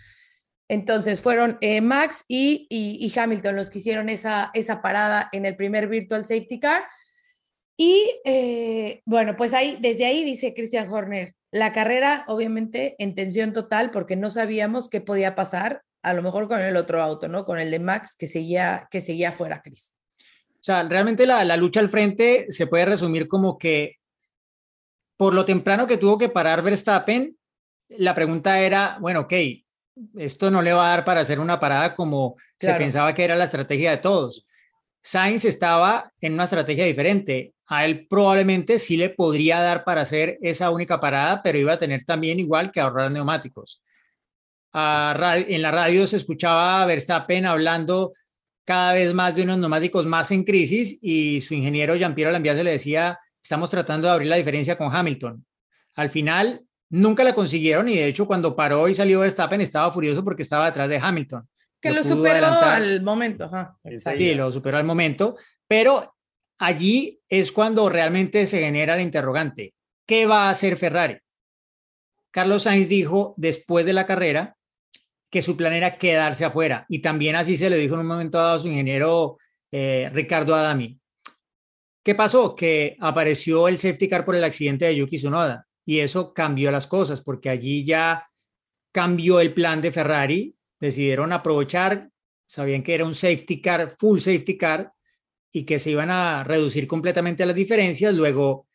[0.67, 5.55] Entonces fueron eh, Max y, y, Hamilton los que hicieron esa, esa parada en el
[5.55, 6.83] primer Virtual Safety Car.
[7.77, 13.53] Y eh, bueno, pues ahí, desde ahí dice Christian Horner, la carrera obviamente en tensión
[13.53, 17.45] total porque no sabíamos qué podía pasar a lo mejor con el otro auto, ¿no?
[17.45, 19.95] Con el de Max que seguía, que seguía fuera, Chris.
[20.51, 23.95] O sea, realmente la, la lucha al frente se puede resumir como que
[25.17, 27.35] por lo temprano que tuvo que parar Verstappen,
[27.89, 29.33] la pregunta era, bueno, ok,
[30.17, 33.35] esto no le va a dar para hacer una parada como se pensaba que era
[33.35, 34.45] la estrategia de todos.
[35.01, 37.53] Sainz estaba en una estrategia diferente.
[37.67, 41.77] A él probablemente sí le podría dar para hacer esa única parada, pero iba a
[41.79, 43.81] tener también igual que ahorrar neumáticos
[44.76, 48.11] en la radio se escuchaba a Verstappen hablando
[48.65, 52.71] cada vez más de unos neumáticos más en crisis y su ingeniero Jean-Pierre Lambiase le
[52.71, 55.45] decía, estamos tratando de abrir la diferencia con Hamilton.
[55.95, 60.23] Al final nunca la consiguieron y de hecho cuando paró y salió Verstappen estaba furioso
[60.23, 61.47] porque estaba detrás de Hamilton.
[61.80, 63.49] Que lo, superó al momento.
[64.17, 66.15] Sí, lo superó al momento, pero
[66.57, 69.73] allí es cuando realmente se genera el interrogante.
[70.07, 71.19] ¿Qué va a hacer Ferrari?
[72.32, 74.54] Carlos Sainz dijo después de la carrera
[75.30, 76.86] que su plan era quedarse afuera.
[76.89, 79.38] Y también así se le dijo en un momento dado a su ingeniero
[79.71, 80.99] eh, Ricardo Adami.
[82.03, 82.55] ¿Qué pasó?
[82.55, 86.88] Que apareció el safety car por el accidente de Yuki Tsunoda y eso cambió las
[86.88, 88.28] cosas porque allí ya
[88.91, 92.09] cambió el plan de Ferrari, decidieron aprovechar,
[92.47, 94.91] sabían que era un safety car, full safety car
[95.51, 98.67] y que se iban a reducir completamente las diferencias, luego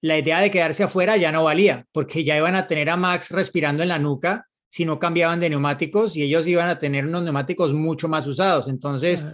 [0.00, 3.30] la idea de quedarse afuera ya no valía porque ya iban a tener a Max
[3.30, 7.22] respirando en la nuca si no cambiaban de neumáticos y ellos iban a tener unos
[7.22, 8.68] neumáticos mucho más usados.
[8.68, 9.26] Entonces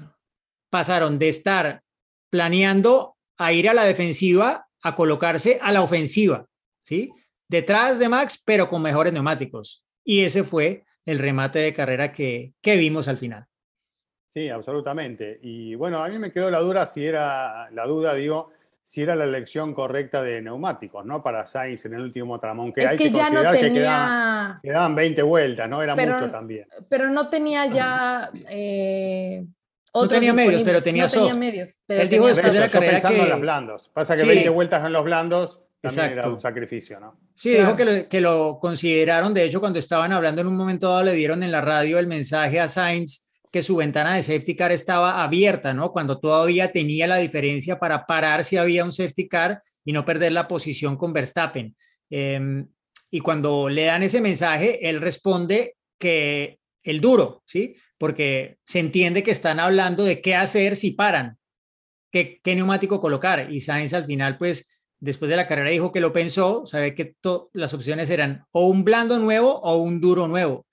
[0.68, 1.80] pasaron de estar
[2.28, 6.44] planeando a ir a la defensiva a colocarse a la ofensiva,
[6.82, 7.12] ¿sí?
[7.48, 9.84] Detrás de Max, pero con mejores neumáticos.
[10.04, 13.46] Y ese fue el remate de carrera que, que vimos al final.
[14.30, 15.38] Sí, absolutamente.
[15.40, 18.50] Y bueno, a mí me quedó la duda si era la duda, digo,
[18.88, 21.22] si era la elección correcta de neumáticos, ¿no?
[21.22, 22.72] Para Sainz en el último tramón.
[22.72, 24.58] Que es hay que, ya no tenía...
[24.62, 25.82] quedaban, 20 vueltas, ¿no?
[25.82, 26.66] Era mucho también.
[26.88, 28.30] Pero no tenía ya...
[28.48, 29.44] Eh,
[29.94, 33.24] no tenía medios, pero tenía no Tenía medios, Él dijo después de la carrera pensando
[33.24, 33.90] en los blandos.
[33.92, 37.20] Pasa que 20 vueltas en los blandos también era un sacrificio, ¿no?
[37.34, 39.34] Sí, dijo que lo, que lo consideraron.
[39.34, 42.06] De hecho, cuando estaban hablando en un momento dado, le dieron en la radio el
[42.06, 45.92] mensaje a Sainz que su ventana de safety car estaba abierta, ¿no?
[45.92, 50.32] Cuando todavía tenía la diferencia para parar si había un safety car y no perder
[50.32, 51.74] la posición con Verstappen.
[52.10, 52.66] Em,
[53.10, 57.76] y cuando le dan ese mensaje, él responde que el duro, ¿sí?
[57.96, 61.38] Porque se entiende que están hablando de qué hacer si paran,
[62.12, 63.50] qué, qué neumático colocar.
[63.50, 67.14] Y Sainz al final, pues, después de la carrera dijo que lo pensó, sabe que
[67.52, 70.66] las opciones eran o un blando nuevo o un duro nuevo.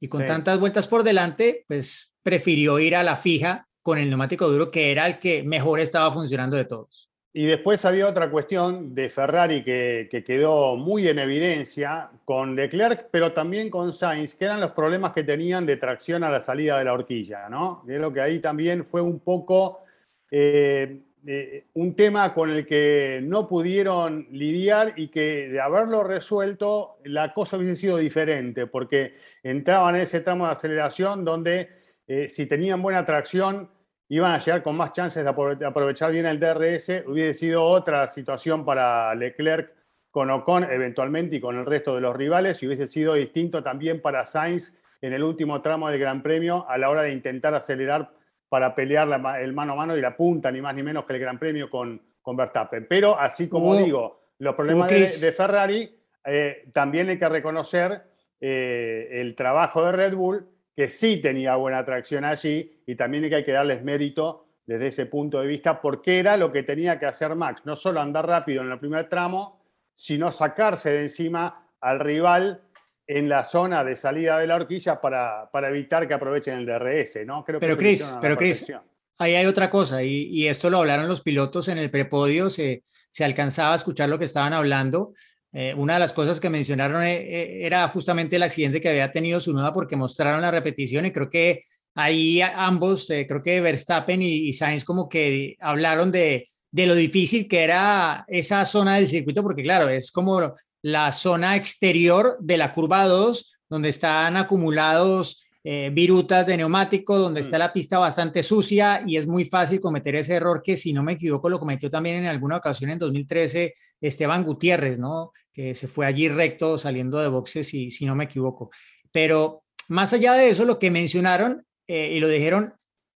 [0.00, 4.48] Y con tantas vueltas por delante, pues prefirió ir a la fija con el neumático
[4.48, 7.10] duro, que era el que mejor estaba funcionando de todos.
[7.32, 13.32] Y después había otra cuestión de Ferrari que, quedó muy en evidencia con Leclerc, pero
[13.32, 16.84] también con Sainz, que eran los problemas que tenían de tracción a la salida de
[16.84, 17.84] la horquilla, ¿no?
[17.86, 19.84] Creo que ahí también fue un poco
[20.28, 26.96] eh, eh, un tema con el que no pudieron lidiar y que de haberlo resuelto
[27.04, 29.14] la cosa hubiese sido diferente, porque
[29.44, 31.79] entraban en ese tramo de aceleración donde
[32.12, 33.70] eh, si tenían buena tracción,
[34.08, 37.04] iban a llegar con más chances de aprovechar bien el DRS.
[37.06, 39.72] Hubiese sido otra situación para Leclerc
[40.10, 44.02] con Ocon eventualmente y con el resto de los rivales y hubiese sido distinto también
[44.02, 48.10] para Sainz en el último tramo del Gran Premio a la hora de intentar acelerar
[48.48, 49.08] para pelear
[49.40, 51.70] el mano a mano y la punta, ni más ni menos que el Gran Premio
[51.70, 52.86] con, con Verstappen.
[52.88, 58.02] Pero así como digo, los problemas de, Ferrari, eh, también hay que reconocer
[58.40, 60.44] eh, el trabajo de Red Bull
[60.80, 65.38] que sí tenía buena atracción allí y también hay que darles mérito desde ese punto
[65.38, 68.70] de vista porque era lo que tenía que hacer Max, no solo andar rápido en
[68.70, 69.60] el primer tramo,
[69.94, 72.62] sino sacarse de encima al rival
[73.06, 77.26] en la zona de salida de la horquilla para, para evitar que aprovechen el DRS,
[77.26, 77.44] ¿no?
[77.44, 78.72] Creo pero Chris, pero Chris,
[79.18, 82.84] ahí hay otra cosa, y, y, esto lo hablaron los pilotos en el prepodio, se,
[83.10, 85.12] se alcanzaba a escuchar lo que estaban hablando.
[85.52, 89.10] Eh, una de las cosas que mencionaron eh, eh, era justamente el accidente que había
[89.10, 94.22] tenido su nuda porque mostraron la repetición y creo que ahí ambos, creo que Verstappen
[94.22, 99.08] y, y, Sainz como que hablaron de, de lo difícil que era esa zona del
[99.08, 105.44] circuito, porque claro, es como la zona exterior de la curva 2, donde están acumulados
[105.62, 107.60] eh, virutas de neumático, donde está mm.
[107.60, 111.12] la pista bastante sucia y es muy fácil cometer ese error que, si no me
[111.12, 115.32] equivoco, lo cometió también en alguna ocasión en 2013 Esteban Gutiérrez, ¿no?
[115.52, 118.70] Que se fue allí recto saliendo de boxes, y, si no me equivoco.
[119.12, 122.72] Pero más allá de eso, lo que mencionaron eh, y lo dijeron,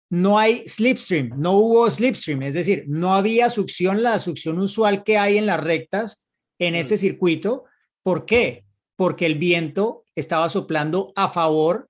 [0.09, 5.18] no hay slipstream, no hubo slipstream, es decir, no había succión, la succión usual que
[5.18, 6.26] hay en las rectas
[6.59, 6.99] en este mm.
[6.99, 7.64] circuito.
[8.03, 8.64] ¿Por qué?
[8.97, 11.89] Porque el viento estaba soplando a favor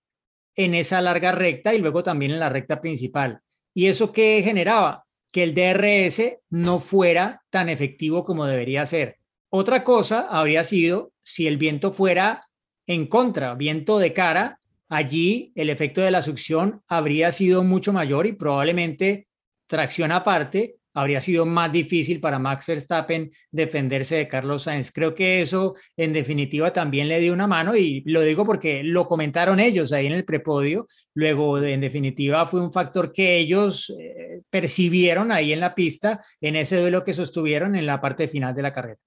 [0.56, 3.40] en esa larga recta y luego también en la recta principal.
[3.74, 5.04] ¿Y eso qué generaba?
[5.30, 9.18] Que el DRS no fuera tan efectivo como debería ser.
[9.48, 12.48] Otra cosa habría sido si el viento fuera
[12.86, 18.26] en contra, viento de cara, allí el efecto de la succión habría sido mucho mayor
[18.26, 19.28] y probablemente
[19.68, 24.92] tracción aparte habría sido más difícil para Max Verstappen defenderse de Carlos Sainz.
[24.92, 29.06] Creo que eso en definitiva también le dio una mano y lo digo porque lo
[29.06, 30.86] comentaron ellos ahí en el prepodio.
[31.14, 36.56] Luego, en definitiva, fue un factor que ellos eh, percibieron ahí en la pista en
[36.56, 38.98] ese duelo que sostuvieron en la parte final de la carrera.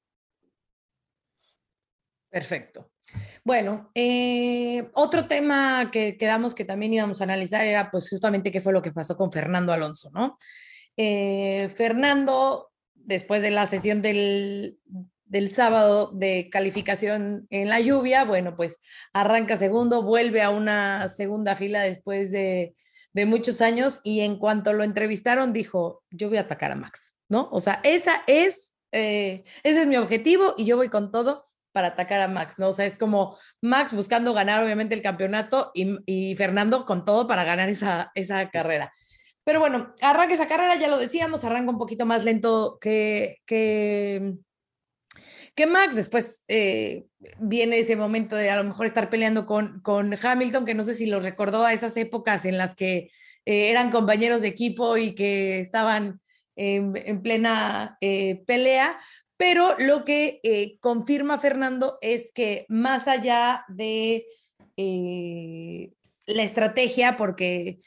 [2.30, 2.90] Perfecto.
[3.44, 8.62] Bueno, eh, otro tema que quedamos que también íbamos a analizar era pues justamente qué
[8.62, 10.38] fue lo que pasó con Fernando Alonso, ¿no?
[10.98, 14.78] Eh, Fernando, después de la sesión del,
[15.50, 18.78] sábado de calificación en la lluvia, bueno, pues
[19.14, 22.76] arranca segundo, vuelve a una segunda fila después de,
[23.28, 27.48] muchos años y en cuanto lo entrevistaron dijo, yo voy a atacar a Max, ¿no?
[27.52, 31.89] O sea, esa es, eh, ese es mi objetivo y yo voy con todo para
[31.89, 32.70] atacar a Max, ¿no?
[32.70, 37.28] O sea, es como Max buscando ganar obviamente el campeonato y, y Fernando con todo
[37.28, 38.91] para ganar esa, esa carrera.
[39.44, 44.36] Pero bueno, arranca esa carrera, ya lo decíamos, arranca un poquito más lento que, que,
[45.56, 45.96] que Max.
[45.96, 47.06] Después eh,
[47.39, 50.94] viene ese momento de a lo mejor estar peleando con, con Hamilton, que no sé
[50.94, 53.10] si lo recordó a esas épocas en las que
[53.46, 56.22] eh, eran compañeros de equipo y que estaban
[56.56, 58.98] en, plena eh, pelea.
[59.36, 64.26] Pero lo que confirma Fernando es que más allá de
[64.78, 67.80] la estrategia, porque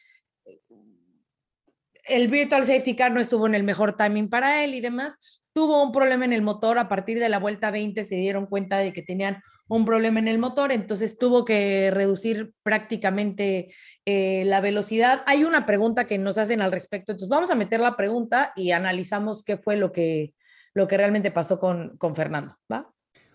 [2.08, 5.18] el Virtual Safety Car no estuvo en el mejor timing para él y demás.
[5.52, 8.76] Tuvo un problema en el motor, a partir de la vuelta 20 se dieron cuenta
[8.76, 9.38] de que tenían
[9.68, 13.68] un problema en el motor, entonces tuvo que reducir prácticamente
[14.04, 15.22] eh, la velocidad.
[15.26, 18.72] Hay una pregunta que nos hacen al respecto, entonces vamos a meter la pregunta y
[18.72, 20.34] analizamos qué fue lo que,
[20.74, 22.90] lo que realmente pasó con, con Fernando, ¿va?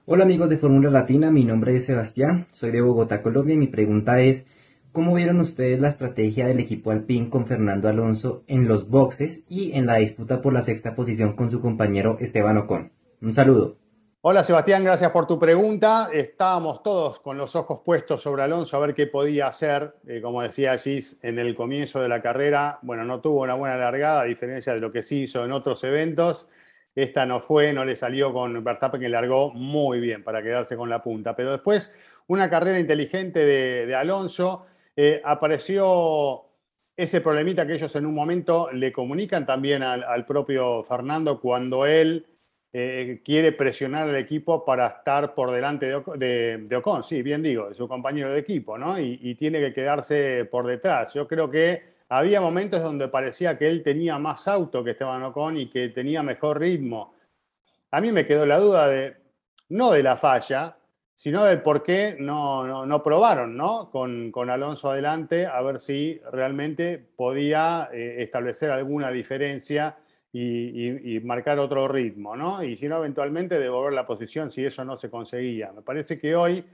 [0.05, 3.67] Hola amigos de Fórmula Latina, mi nombre es Sebastián, soy de Bogotá, Colombia y mi
[3.67, 4.45] pregunta es...
[4.91, 9.71] ¿Cómo vieron ustedes la estrategia del equipo Alpine con Fernando Alonso en los boxes y
[9.71, 12.91] en la disputa por la sexta posición con su compañero Esteban Ocon?
[13.21, 13.77] Un saludo.
[14.19, 16.09] Hola Sebastián, gracias por tu pregunta.
[16.11, 19.95] Estábamos todos con los ojos puestos sobre Alonso a ver qué podía hacer.
[20.05, 23.77] Eh, como decía Gis, en el comienzo de la carrera, bueno, no tuvo una buena
[23.77, 26.49] largada, a diferencia de lo que sí hizo en otros eventos.
[26.95, 30.89] Esta no fue, no le salió con Verstappen, que largó muy bien para quedarse con
[30.89, 31.33] la punta.
[31.37, 31.93] Pero después,
[32.27, 34.65] una carrera inteligente de, de Alonso
[34.95, 36.45] eh, apareció
[36.95, 42.27] ese problemita que ellos en un momento le comunican también al, propio Fernando cuando él
[42.73, 47.75] eh, quiere presionar al equipo para estar por delante de, Ocon, sí, bien digo, de
[47.75, 48.99] su compañero de equipo, ¿no?
[48.99, 51.13] Y, tiene que quedarse por detrás.
[51.13, 55.57] Yo creo que había momentos donde parecía que él tenía más auto que Esteban Ocon
[55.57, 57.15] y que tenía mejor ritmo.
[57.91, 59.15] A mí me quedó la duda de,
[59.69, 60.77] no de la falla,
[61.22, 63.91] sino del por qué no, no, probaron ¿no?
[63.91, 69.99] Con, con, Alonso adelante a ver si realmente podía eh, establecer alguna diferencia
[70.34, 72.63] y, marcar otro ritmo, ¿no?
[72.63, 75.72] Y si no, eventualmente devolver la posición si eso no se conseguía.
[75.72, 76.65] Me parece que hoy,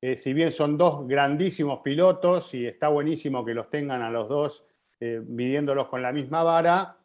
[0.00, 4.28] eh, si bien son dos grandísimos pilotos y está buenísimo que los tengan a los
[4.28, 4.66] dos
[4.98, 6.96] eh, midiéndolos con la misma vara,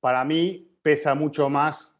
[0.00, 1.99] para mí pesa mucho más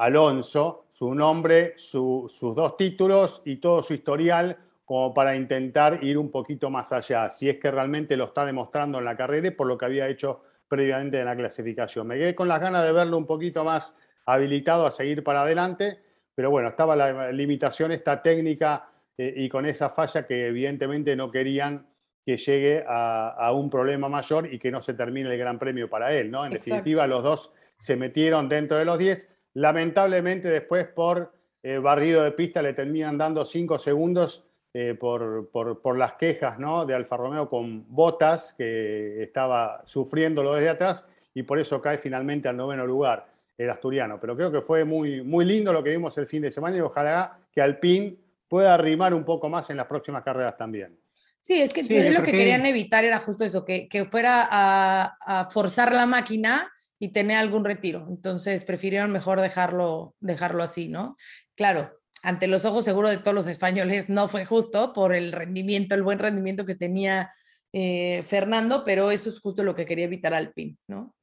[0.00, 6.30] Alonso, su nombre, sus dos títulos y todo su historial como para intentar ir un
[6.30, 9.66] poquito más allá, si es que realmente lo está demostrando en la carrera y por
[9.66, 12.06] lo que había hecho previamente en la clasificación.
[12.06, 13.94] Me quedé con las ganas de verlo un poquito más
[14.24, 15.98] habilitado a seguir para adelante,
[16.34, 18.88] pero bueno, estaba la limitación esta técnica
[19.18, 21.86] eh, y con esa falla que evidentemente no querían
[22.24, 25.90] que llegue a, a un problema mayor y que no se termine el Gran Premio
[25.90, 26.46] para él, ¿no?
[26.46, 26.74] En Exacto.
[26.76, 29.28] definitiva, los dos se metieron dentro de los 10.
[29.54, 31.32] Lamentablemente, después por
[31.62, 36.58] eh, barrido de pista le terminan dando 5 segundos eh, por, por- por las quejas
[36.58, 36.86] ¿no?
[36.86, 42.48] de Alfa Romeo con Botas, que estaba sufriéndolo desde atrás, y por eso cae finalmente
[42.48, 43.26] al noveno lugar
[43.58, 44.18] el asturiano.
[44.20, 46.80] Pero creo que fue muy, muy lindo lo que vimos el fin de semana y
[46.80, 48.16] ojalá que Alpine
[48.48, 50.96] pueda arrimar un poco más en las próximas carreras también.
[51.40, 54.46] Sí, es que Sí, lo que que- querían evitar era justo eso, que, que fuera
[54.50, 56.70] a, a forzar la máquina
[57.00, 58.06] y tener algún retiro.
[58.08, 61.16] Entonces prefirieron mejor dejarlo, dejarlo así, ¿no?
[61.56, 65.94] Claro, ante los ojos seguro de todos los españoles no fue justo por el rendimiento,
[65.94, 67.32] el buen rendimiento que tenía
[67.72, 71.16] eh, Fernando, pero eso es justo lo que quería evitar Alpine, ¿no?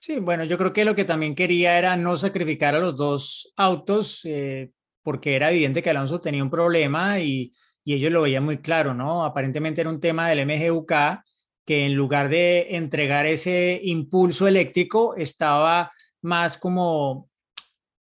[0.00, 3.52] Sí, bueno, yo creo que lo que también quería era no sacrificar a los dos
[3.56, 7.52] autos, eh, porque era evidente que Alonso tenía un problema y,
[7.84, 9.24] y ellos lo veían muy claro, ¿no?
[9.24, 10.92] Aparentemente era un tema del MGUK
[11.66, 15.92] que en lugar de entregar ese impulso eléctrico estaba
[16.22, 17.28] más como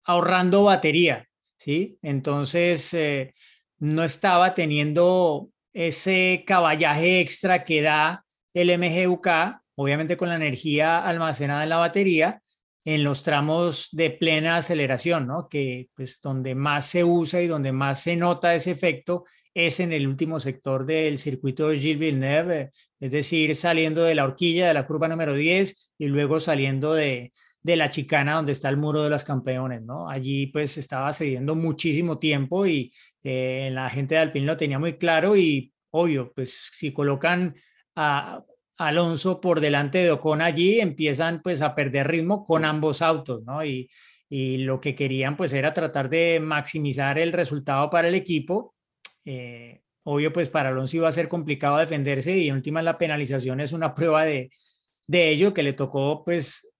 [0.04, 1.98] ahorrando batería, ¿sí?
[2.02, 3.34] Entonces eh,
[3.78, 9.28] no estaba teniendo ese caballaje extra que da el MGUK,
[9.76, 12.42] obviamente con la energía almacenada en la batería,
[12.84, 15.48] en los tramos de plena aceleración, ¿no?
[15.48, 19.24] Que pues donde más se usa y donde más se nota ese efecto
[19.56, 22.70] es en el último sector del circuito de Gilles Villeneuve, eh,
[23.00, 27.32] es decir, saliendo de la horquilla de la curva número 10 y luego saliendo de,
[27.66, 30.08] de la chicana donde está el muro de los campeones, ¿no?
[30.08, 32.92] Allí pues estaba cediendo muchísimo tiempo y
[33.24, 37.56] eh, la gente de Alpine lo tenía muy claro y obvio, pues si colocan
[37.96, 38.44] a
[38.78, 43.64] Alonso por delante de Ocon allí, empiezan pues a perder ritmo con ambos autos, ¿no?
[43.64, 43.90] Y,
[44.28, 48.76] y lo que querían pues era tratar de maximizar el resultado para el equipo.
[49.24, 53.60] Eh, obvio pues para Alonso iba a ser complicado defenderse y en última la penalización
[53.60, 54.50] es una prueba de,
[55.08, 56.70] de ello que le tocó pues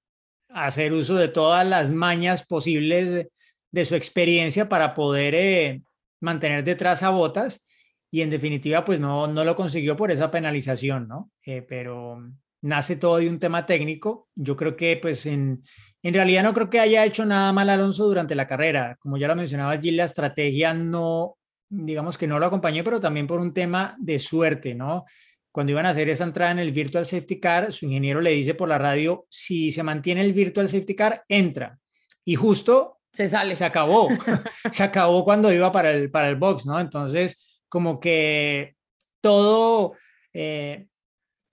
[0.49, 3.29] hacer uso de todas las mañas posibles
[3.73, 5.83] de, su experiencia para poder eh,
[6.21, 7.67] mantener detrás a Botas
[8.11, 11.31] y en definitiva pues no, no lo consiguió por esa penalización, ¿no?
[11.45, 12.23] Eh, pero
[12.63, 14.29] nace todo de un tema técnico.
[14.35, 15.63] Yo creo que pues en,
[16.03, 18.97] en realidad no creo que haya hecho nada mal Alonso durante la carrera.
[19.01, 21.37] Como ya lo mencionaba allí, la estrategia no,
[21.69, 25.05] digamos que no lo acompañó, pero también por un tema de suerte, ¿no?
[25.51, 28.55] Cuando iban a hacer esa entrada en el Virtual Safety Car, su ingeniero le dice
[28.55, 31.79] por la radio, si se mantiene el Virtual Safety Car, entra.
[32.25, 33.57] Y justo Se sale.
[33.57, 34.09] se acabó,
[34.71, 36.79] se acabó cuando iba para el, para el box, ¿no?
[36.79, 38.77] Entonces, como que
[39.23, 39.95] todo
[40.35, 40.87] eh,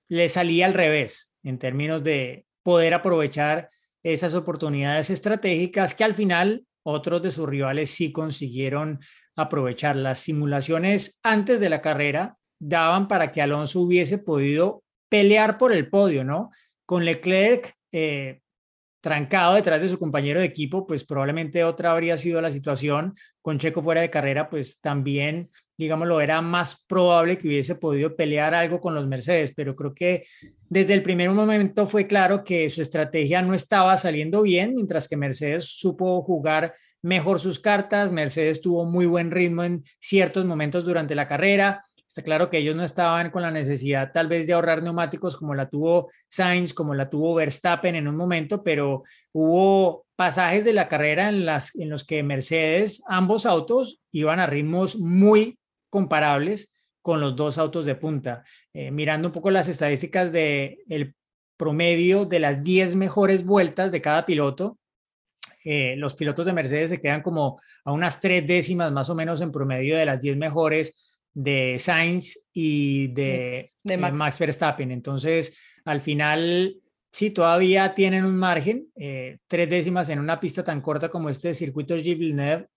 [0.09, 3.70] le salía al revés en términos de poder aprovechar
[4.03, 9.00] esas oportunidades estratégicas que al final otros de sus rivales sí consiguieron
[9.36, 9.96] aprovechar.
[9.96, 15.90] Las simulaciones antes de la carrera daban para que Alonso hubiese podido pelear por el
[15.90, 16.52] podio, ¿no?
[16.86, 18.42] Con Leclerc eh,
[19.04, 23.14] trancado detrás de su compañero de equipo, pues probablemente otra habría sido la situación.
[23.41, 28.54] Con Checo fuera de carrera, pues también, digámoslo, era más probable que hubiese podido pelear
[28.54, 30.24] algo con los Mercedes, pero creo que
[30.70, 35.18] desde el primer momento fue claro que su estrategia no estaba saliendo bien, mientras que
[35.18, 41.14] Mercedes supo jugar mejor sus cartas, Mercedes tuvo muy buen ritmo en ciertos momentos durante
[41.14, 44.84] la carrera, Está claro que ellos no estaban con la necesidad tal vez de ahorrar
[44.84, 50.64] neumáticos como la tuvo Sainz, como la tuvo Verstappen en un momento, pero hubo pasajes
[50.64, 55.58] de la carrera en, las, en los que Mercedes, ambos autos, iban a ritmos muy
[55.89, 58.43] comparables con los dos autos de punta.
[58.74, 61.16] Eh, mirando un poco las estadísticas del el
[61.58, 64.78] promedio de las 10 mejores vueltas de cada piloto,
[65.66, 69.39] eh, los pilotos de Mercedes se quedan como a unas tres décimas más o menos
[69.41, 74.14] en promedio de las 10 mejores de Sainz y de, de Max.
[74.14, 74.40] eh, Max.
[74.40, 74.92] Verstappen.
[74.92, 76.76] Entonces, al final,
[77.12, 78.88] sí, todavía tienen un margen.
[78.96, 82.68] Eh, tres décimas en una pista tan corta como este circuito Gilles Villeneuve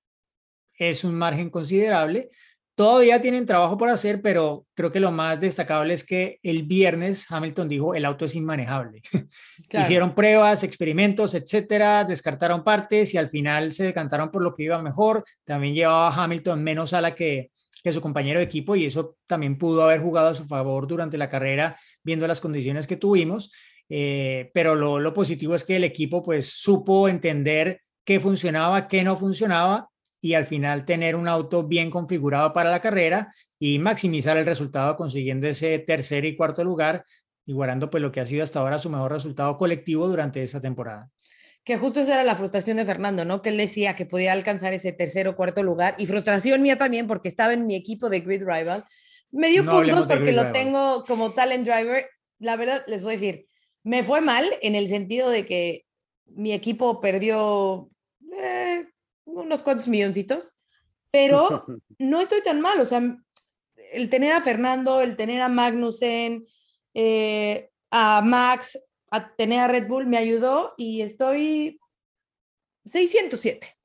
[0.78, 2.30] es un margen considerable.
[2.74, 7.24] Todavía tienen trabajo por hacer, pero creo que lo más destacable es que el viernes
[7.26, 9.00] Hamilton dijo el auto es inmanejable.
[9.70, 9.84] Claro.
[9.86, 14.80] Hicieron pruebas, experimentos, etcétera, descartaron partes y al final se decantaron por lo que iba
[14.82, 15.24] mejor.
[15.44, 17.50] También llevaba Hamilton menos ala que,
[17.86, 21.16] que su compañero de equipo y eso también pudo haber jugado a su favor durante
[21.16, 23.52] la carrera viendo las condiciones que tuvimos.
[23.88, 29.14] Eh, pero lo, positivo es que el equipo pues supo entender qué funcionaba, qué no
[29.14, 29.88] funcionaba
[30.20, 34.96] y al final tener un auto bien configurado para la carrera y maximizar el resultado
[34.96, 37.04] consiguiendo ese tercer y cuarto lugar,
[37.44, 41.08] igualando pues lo que ha sido hasta ahora su mejor resultado colectivo durante esta temporada
[41.66, 43.42] que justo esa era la frustración de Fernando, ¿no?
[43.42, 47.08] Que él decía que podía alcanzar ese tercer o cuarto lugar y frustración mía también
[47.08, 48.84] porque estaba en mi equipo de Grid Rival.
[49.32, 50.52] Me dio No puntos porque lo Rival.
[50.52, 52.08] tengo como talent driver.
[52.38, 53.48] La verdad, les voy a decir,
[53.82, 55.86] me fue mal en el sentido de que
[56.26, 57.90] mi equipo perdió
[58.40, 58.86] eh,
[59.24, 60.52] unos cuantos milloncitos,
[61.10, 61.66] pero
[61.98, 62.80] no estoy tan mal.
[62.80, 63.02] O sea,
[63.92, 66.46] el tener a Fernando, el tener a Magnussen,
[66.94, 68.78] eh, a Max,
[69.10, 71.78] a tener a Red Bull me ayudó y estoy
[72.84, 73.76] 607.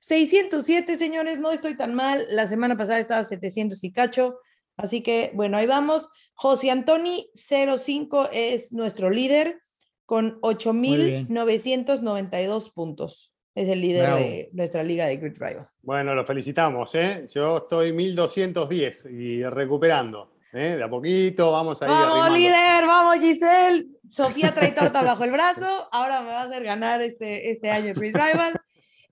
[0.00, 2.24] 607, señores, no estoy tan mal.
[2.30, 4.38] La semana pasada estaba 700 y cacho.
[4.76, 6.08] Así que, bueno, ahí vamos.
[6.34, 9.60] José Antoni 05 es nuestro líder
[10.04, 10.38] con
[10.82, 11.28] bien.
[11.28, 13.32] 8.992 puntos.
[13.54, 14.18] Es el líder Bravo.
[14.18, 15.68] de nuestra liga de Grid Rival.
[15.80, 17.26] Bueno, lo felicitamos, ¿eh?
[17.32, 20.74] Yo estoy 1210 y recuperando, ¿eh?
[20.76, 22.36] De a poquito, vamos ahí Vamos, arrimando.
[22.36, 23.86] líder, vamos, Giselle.
[24.10, 25.88] Sofía trae torta bajo el brazo.
[25.92, 28.54] Ahora me va a hacer ganar este, este año Grid Rival.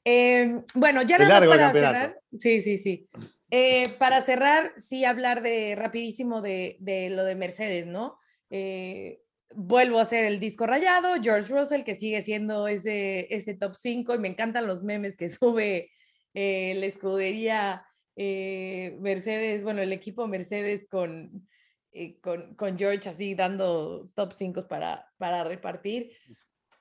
[0.05, 2.21] Eh, bueno, ya nada más el para cerrar.
[2.33, 3.09] Sí, sí, sí.
[3.51, 8.19] Eh, para cerrar, sí hablar de rapidísimo de, de lo de Mercedes, ¿no?
[8.51, 9.21] Eh,
[9.55, 14.15] vuelvo a hacer el disco rayado, George Russell, que sigue siendo ese, ese top 5
[14.15, 15.91] y me encantan los memes que sube
[16.35, 21.49] eh, la escudería Mercedes, bueno, el equipo Mercedes con,
[21.93, 26.13] eh, con, con George así dando top 5 para, para repartir.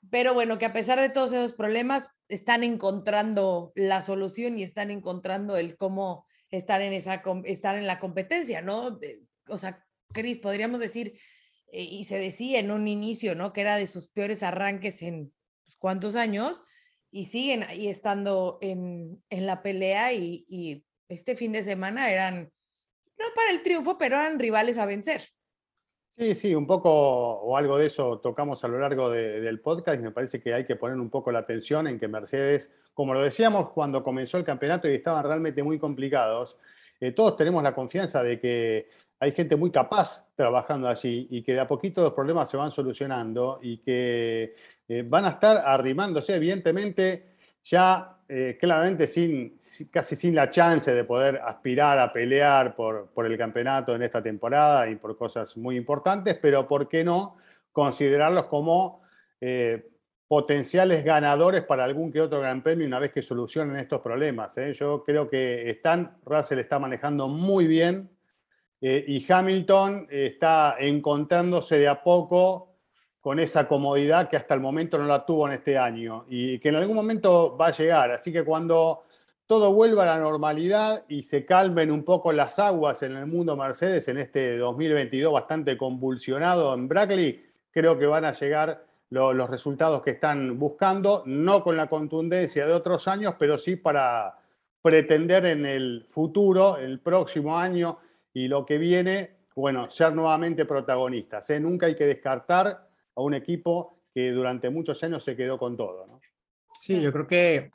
[0.10, 4.90] Pero bueno, que a pesar de todos esos problemas, están encontrando la solución y están
[4.90, 9.00] encontrando el cómo estar en, esa, estar en la competencia, ¿no?
[9.48, 11.20] O sea, Cris, podríamos decir,
[11.72, 13.54] eh, y se decía en un inicio, ¿no?
[13.54, 15.34] Que era de sus peores arranques en
[15.66, 16.64] pues, cuántos años,
[17.12, 22.52] y siguen ahí estando en, en la pelea y, y este fin de semana eran,
[23.22, 25.22] no para el triunfo, pero eran rivales a vencer.
[26.18, 30.00] Sí, sí, un poco o algo de eso tocamos a lo largo de- del podcast
[30.00, 33.14] y me parece que hay que poner un poco la atención en que Mercedes, como
[33.14, 36.58] lo decíamos cuando comenzó el campeonato y estaban realmente muy complicados,
[37.00, 41.54] eh, todos tenemos la confianza de que hay gente muy capaz trabajando allí y que
[41.54, 44.56] de a poquito los problemas se van solucionando y que
[44.88, 50.96] eh, van a estar arrimándose, evidentemente, ya eh, claramente sin, si- casi sin la chance
[50.96, 55.76] de poder aspirar a pelear por, el campeonato en esta temporada y por cosas muy
[55.76, 57.36] importantes, pero ¿por qué no
[57.74, 59.02] considerarlos como
[59.42, 59.86] eh,
[60.30, 64.58] potenciales ganadores para algún que otro gran premio una vez que solucionen estos problemas?
[64.58, 64.72] eh?
[64.72, 68.10] Yo creo que están, Russell está manejando muy bien
[68.80, 72.71] y Hamilton está encontrándose de a poco
[73.22, 76.70] con esa comodidad que hasta el momento no la tuvo en este año y que
[76.70, 78.10] en algún momento va a llegar.
[78.12, 79.04] Así que cuando
[79.46, 83.56] todo vuelva a la normalidad y se calmen un poco las aguas en el mundo
[83.56, 89.50] Mercedes en este 2022 bastante convulsionado en Brackley, creo que van a llegar lo- los
[89.50, 94.36] resultados que están buscando, no con la contundencia de otros años, pero sí para
[94.82, 98.00] pretender en el futuro, el próximo año
[98.34, 101.50] y lo que viene, bueno, ser nuevamente protagonistas.
[101.52, 101.60] ¿eh?
[101.60, 102.88] Nunca hay que descartar
[103.22, 106.20] a un equipo que durante muchos años se quedó con todo.
[106.82, 107.72] Sí, yo creo que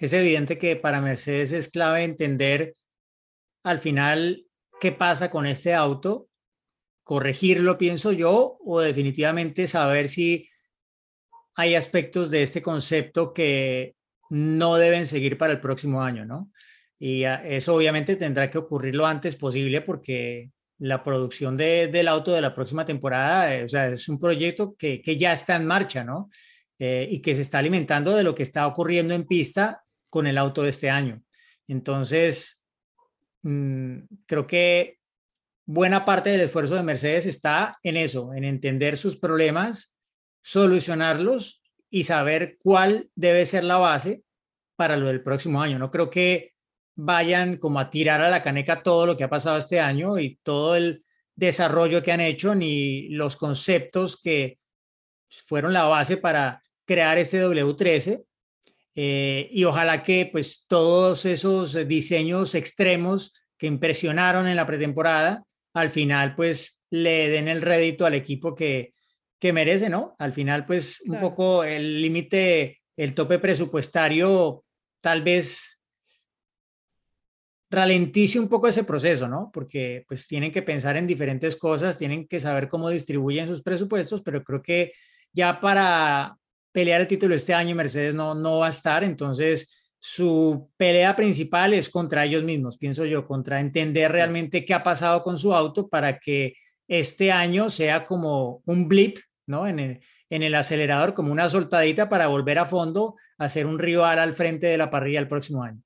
[0.00, 2.74] es evidente que para Mercedes es clave entender
[3.62, 4.46] al final
[4.80, 6.28] qué pasa con este auto,
[7.04, 10.48] corregirlo, pienso yo, o definitivamente saber si
[11.54, 13.96] hay aspectos de este concepto que
[14.30, 16.50] no deben seguir para el próximo año, ¿no?
[16.98, 20.50] Y ah, eso obviamente tendrá que ocurrir lo antes posible porque
[20.80, 24.74] la producción de- del auto de la próxima temporada, eh, o sea, es un proyecto
[24.76, 26.30] que, que ya está en marcha, ¿no?
[26.78, 30.38] Eh, y que se está alimentando de lo que está ocurriendo en pista con el
[30.38, 31.22] auto de este año.
[31.68, 32.62] Entonces,
[33.42, 34.98] mm, creo que
[35.66, 39.94] buena parte del esfuerzo de Mercedes está en eso, en entender sus problemas,
[40.42, 44.22] solucionarlos y saber cuál debe ser la base
[44.76, 45.78] para lo del próximo año.
[45.78, 46.54] No creo que
[46.96, 50.38] vayan como a tirar a la caneca todo lo que ha pasado este año y
[50.42, 54.58] todo el desarrollo que han hecho, ni los conceptos que
[55.46, 58.24] fueron la base para crear este W13.
[58.94, 65.90] Eh, y ojalá que pues todos esos diseños extremos que impresionaron en la pretemporada, al
[65.90, 68.94] final pues le den el rédito al equipo que,
[69.38, 70.14] que merece, ¿no?
[70.18, 74.64] Al final pues un poco el límite, el tope presupuestario
[75.00, 75.79] tal vez
[77.70, 79.50] ralentice un poco ese proceso, ¿no?
[79.52, 84.22] Porque pues tienen que pensar en diferentes cosas, tienen que saber cómo distribuyen sus presupuestos,
[84.22, 84.92] pero creo que
[85.32, 86.36] ya para
[86.72, 91.74] pelear el título este año Mercedes no, no va a estar, entonces su pelea principal
[91.74, 95.88] es contra ellos mismos, pienso yo, contra entender realmente qué ha pasado con su auto
[95.88, 96.54] para que
[96.88, 99.66] este año sea como un blip, ¿no?
[99.66, 103.78] En el, en el acelerador, como una soltadita para volver a fondo a ser un
[103.78, 105.82] rival al frente de la parrilla el próximo año.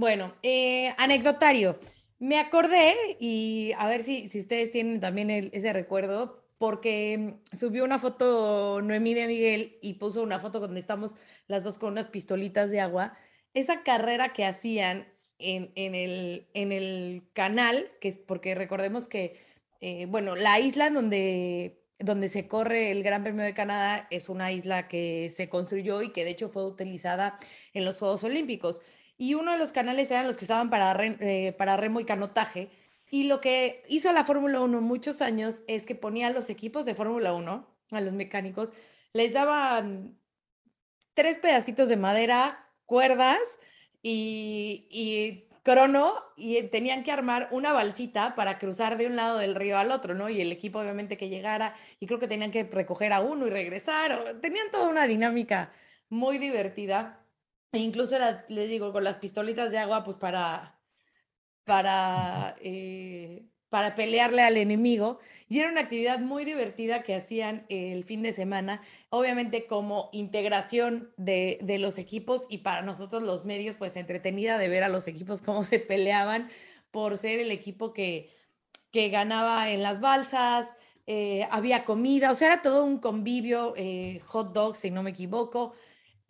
[0.00, 1.78] Bueno, eh, anecdotario.
[2.18, 7.84] Me acordé y a ver si, si ustedes tienen también ese recuerdo, porque mm, subió
[7.84, 11.16] una foto Noemí de Miguel y puso una foto donde estamos
[11.48, 13.12] las dos con unas pistolitas de agua.
[13.52, 15.06] Esa carrera que hacían
[15.38, 19.38] en, en el, en el canal, que porque recordemos que,
[19.82, 24.50] eh, bueno, la isla donde, donde se corre el Gran Premio de Canadá es una
[24.50, 27.38] isla que se construyó y que de hecho fue utilizada
[27.74, 28.80] en los Juegos Olímpicos.
[29.20, 32.70] Y uno de los canales eran los que usaban para, eh, para remo y canotaje.
[33.10, 36.86] Y lo que hizo la Fórmula 1 muchos años es que ponía a los equipos
[36.86, 38.72] de Fórmula 1, a los mecánicos,
[39.12, 40.18] les daban
[41.12, 43.38] tres pedacitos de madera, cuerdas
[44.02, 49.54] y, y crono, y tenían que armar una balsita para cruzar de un lado del
[49.54, 50.30] río al otro, ¿no?
[50.30, 53.50] Y el equipo obviamente que llegara, y creo que tenían que recoger a uno y
[53.50, 55.74] regresar, tenían toda una dinámica
[56.08, 57.19] muy divertida.
[57.72, 60.80] E incluso era, les digo, con las pistolitas de agua, pues para,
[61.64, 65.20] para, eh, para pelearle al enemigo.
[65.48, 71.12] Y era una actividad muy divertida que hacían el fin de semana, obviamente como integración
[71.16, 75.06] de, de los equipos y para nosotros los medios, pues entretenida de ver a los
[75.08, 76.50] equipos cómo se peleaban
[76.90, 78.30] por ser el equipo que,
[78.90, 80.74] que ganaba en las balsas.
[81.06, 85.10] eh, había comida, o sea, era todo un convivio, eh, hot dogs, si no me
[85.10, 85.72] equivoco.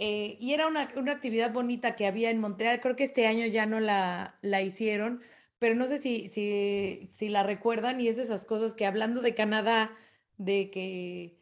[0.02, 2.80] Eh, y era una, una actividad bonita que había en Montreal.
[2.80, 5.22] Creo que este año ya no la, la hicieron,
[5.58, 8.00] pero no sé si, si, si la recuerdan.
[8.00, 9.94] Y es de esas cosas que hablando de Canadá,
[10.38, 11.38] de que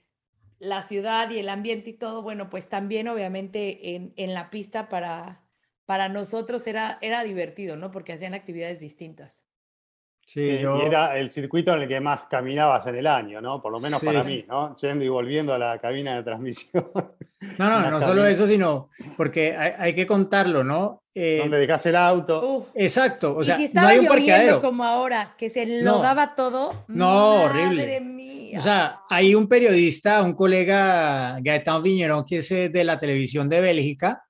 [0.59, 4.89] la ciudad y el ambiente y todo, bueno, pues también obviamente en, en la pista
[4.89, 5.45] para,
[5.87, 7.93] para nosotros era, era divertido, ¿no?
[7.93, 9.45] Porque hacían actividades distintas.
[10.31, 13.41] Sí, Sí, yo- Y era el circuito en el que más caminabas en el año,
[13.41, 13.63] ¿no?
[13.63, 14.29] Por lo menos para Sí.
[14.29, 14.77] mí, ¿no?
[14.77, 16.91] Yendo y volviendo a la cabina de transmisión,
[17.57, 18.29] No, no, no solo cabina.
[18.29, 21.03] eso, sino porque hay, hay que contarlo, ¿no?
[21.15, 22.47] Eh, donde dejas el auto.
[22.47, 22.69] Uf.
[22.75, 24.61] exacto, o sea, y si no estaba hay un lloviendo parqueadero.
[24.61, 25.93] como ahora, que se No.
[25.97, 27.77] lo daba todo, No, horrible.
[27.87, 28.59] madre mía.
[28.59, 33.49] O sea, hay un periodista, un colega, Gaetano Viñerón, que es eh, de la televisión
[33.49, 34.23] de Bélgica,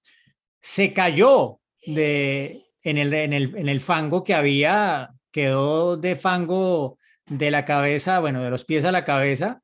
[0.61, 6.99] se cayó de, en, el, en, el, en el fango que había, quedó de fango
[7.26, 9.61] de la cabeza, bueno, de los pies a la cabeza.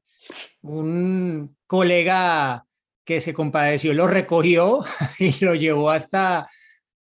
[0.63, 2.65] Un colega
[3.05, 4.83] que se compadeció lo recogió
[5.19, 6.49] y lo llevó hasta,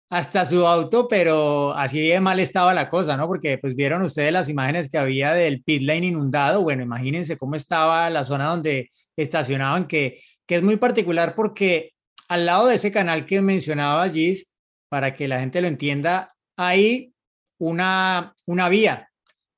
[0.10, 3.28] hasta su auto, pero así de mal estaba la cosa, ¿no?
[3.28, 6.62] Porque pues vieron ustedes las imágenes que había del pit lane inundado.
[6.62, 11.92] Bueno, imagínense cómo estaba la zona donde estacionaban, que, que es muy particular porque
[12.28, 14.54] al lado de ese canal que mencionaba Gis,
[14.88, 17.14] para que la gente lo entienda, hay
[17.60, 19.10] una, una vía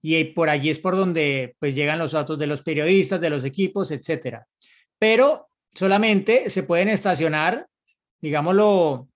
[0.01, 3.45] y por allí es por donde pues llegan los autos de los periodistas, de los
[3.45, 4.45] equipos, etcétera.
[4.99, 7.67] Pero solamente se pueden estacionar,
[8.19, 9.07] digámoslo,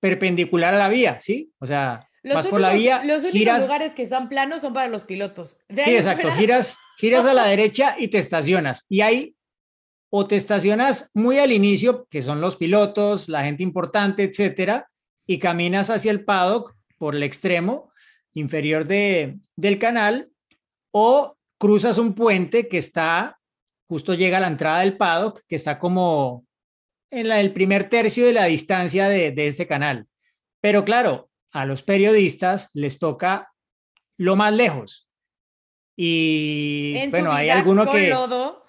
[0.00, 1.50] perpendicular a la vía, ¿sí?
[1.58, 4.62] O sea, Los vas por la únicos- vía, los únicos giras, lugares que están planos
[4.62, 5.58] son para los pilotos.
[5.68, 8.84] De sí, exacto, fuera, giras, giras a la derecha y te estacionas.
[8.88, 9.34] Y ahí
[10.10, 14.88] o te estacionas muy al inicio, que son los pilotos, la gente importante, etcétera,
[15.26, 17.90] y caminas hacia el paddock por el extremo
[18.34, 20.30] inferior de, del canal,
[20.92, 23.38] o cruzas un puente que está,
[23.88, 26.44] justo llega a la entrada del paddock, que está como
[27.10, 30.06] en la, el primer tercio de la distancia de, de este canal.
[30.60, 33.52] Pero claro, a los periodistas les toca
[34.18, 35.08] lo más lejos.
[35.96, 38.64] Y en bueno, hay alguno que lodo.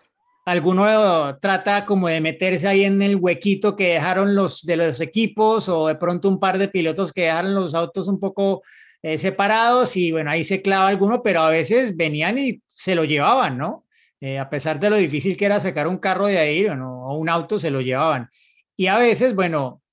[0.46, 5.68] alguno trata como de meterse ahí en el huequito que dejaron los de los equipos
[5.68, 8.62] o de pronto un par de pilotos que dejaron los autos un poco
[9.08, 13.04] eh, separados y bueno, ahí se clava alguno, pero a veces venían y se lo
[13.04, 13.86] llevaban, ¿no?
[14.20, 17.06] Eh, a pesar de lo difícil que era sacar un carro de ahí o, no,
[17.06, 18.28] o un auto, se lo llevaban.
[18.76, 19.84] Y a veces, bueno,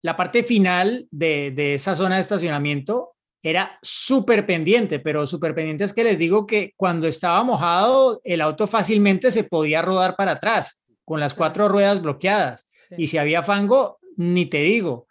[0.00, 5.84] la parte final de, de esa zona de estacionamiento era súper pendiente, pero súper pendiente
[5.84, 10.32] es que les digo que cuando estaba mojado, el auto fácilmente se podía rodar para
[10.32, 12.64] atrás con las cuatro ruedas bloqueadas.
[12.96, 15.06] Y si había fango, ni te digo.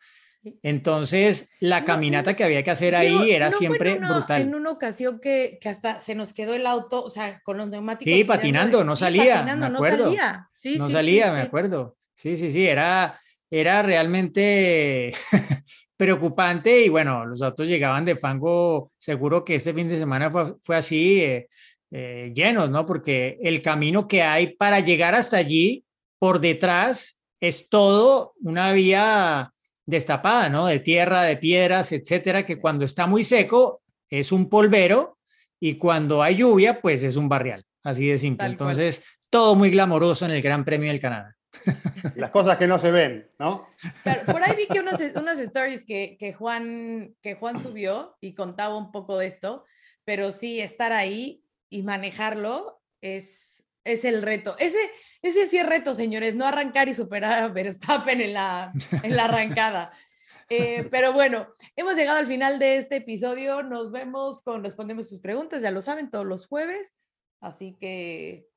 [0.63, 4.41] Entonces, la caminata que había que hacer ahí era ¿no fue en siempre una- brutal.
[4.41, 7.67] En una ocasión que, que hasta se nos quedó el auto, o sea, con los
[7.69, 8.13] neumáticos.
[8.13, 10.49] Sí, patinando, no salía, patinando, me no salía.
[10.51, 11.97] Sí, no sí, salía, sí, me acuerdo.
[12.15, 13.19] Sí, sí, sí, era,
[13.51, 15.13] era realmente
[15.97, 20.55] preocupante y bueno, los autos llegaban de fango, seguro que este fin de semana fue,
[20.63, 21.47] fue así, eh,
[21.91, 22.85] eh, llenos, ¿no?
[22.85, 25.83] Porque el camino que hay para llegar hasta allí,
[26.19, 29.53] por detrás, es todo una vía
[29.88, 30.67] destapada, ¿no?
[30.67, 35.17] De tierra, de piedras, etcétera, que cuando está muy seco es un polvero
[35.59, 38.45] y cuando hay lluvia, pues es un barrial, así de simple.
[38.45, 38.71] Tal cual.
[38.71, 41.35] Entonces, todo muy glamoroso en el Gran Premio del Canadá.
[42.15, 43.67] Las cosas que no se ven, ¿no?
[44.03, 48.35] Claro, por ahí vi que unas, unas stories que, que, Juan, que Juan subió y
[48.35, 49.65] contaba un poco de esto,
[50.03, 53.57] pero sí, estar ahí y manejarlo es,
[53.88, 54.55] es el reto.
[54.59, 54.77] Ese,
[55.21, 58.73] ese sí es reto, señores, no arrancar y superar a Verstappen en la,
[59.03, 59.91] en la arrancada.
[60.49, 63.63] Eh, pero bueno, hemos llegado al final de este episodio.
[63.63, 66.95] Nos vemos con Respondemos sus preguntas, ya lo saben, todos los jueves.
[67.41, 68.47] Así que,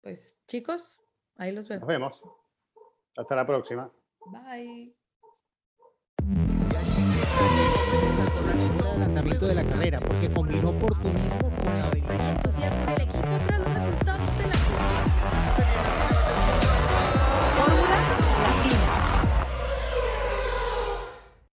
[0.00, 1.00] pues, chicos,
[1.38, 1.80] ahí los vemos.
[1.80, 2.22] Nos vemos.
[3.16, 3.92] Hasta la próxima.
[4.26, 4.94] Bye.
[8.16, 11.90] saltó la línea de adelantamiento de la carrera porque combinó oportunismo con la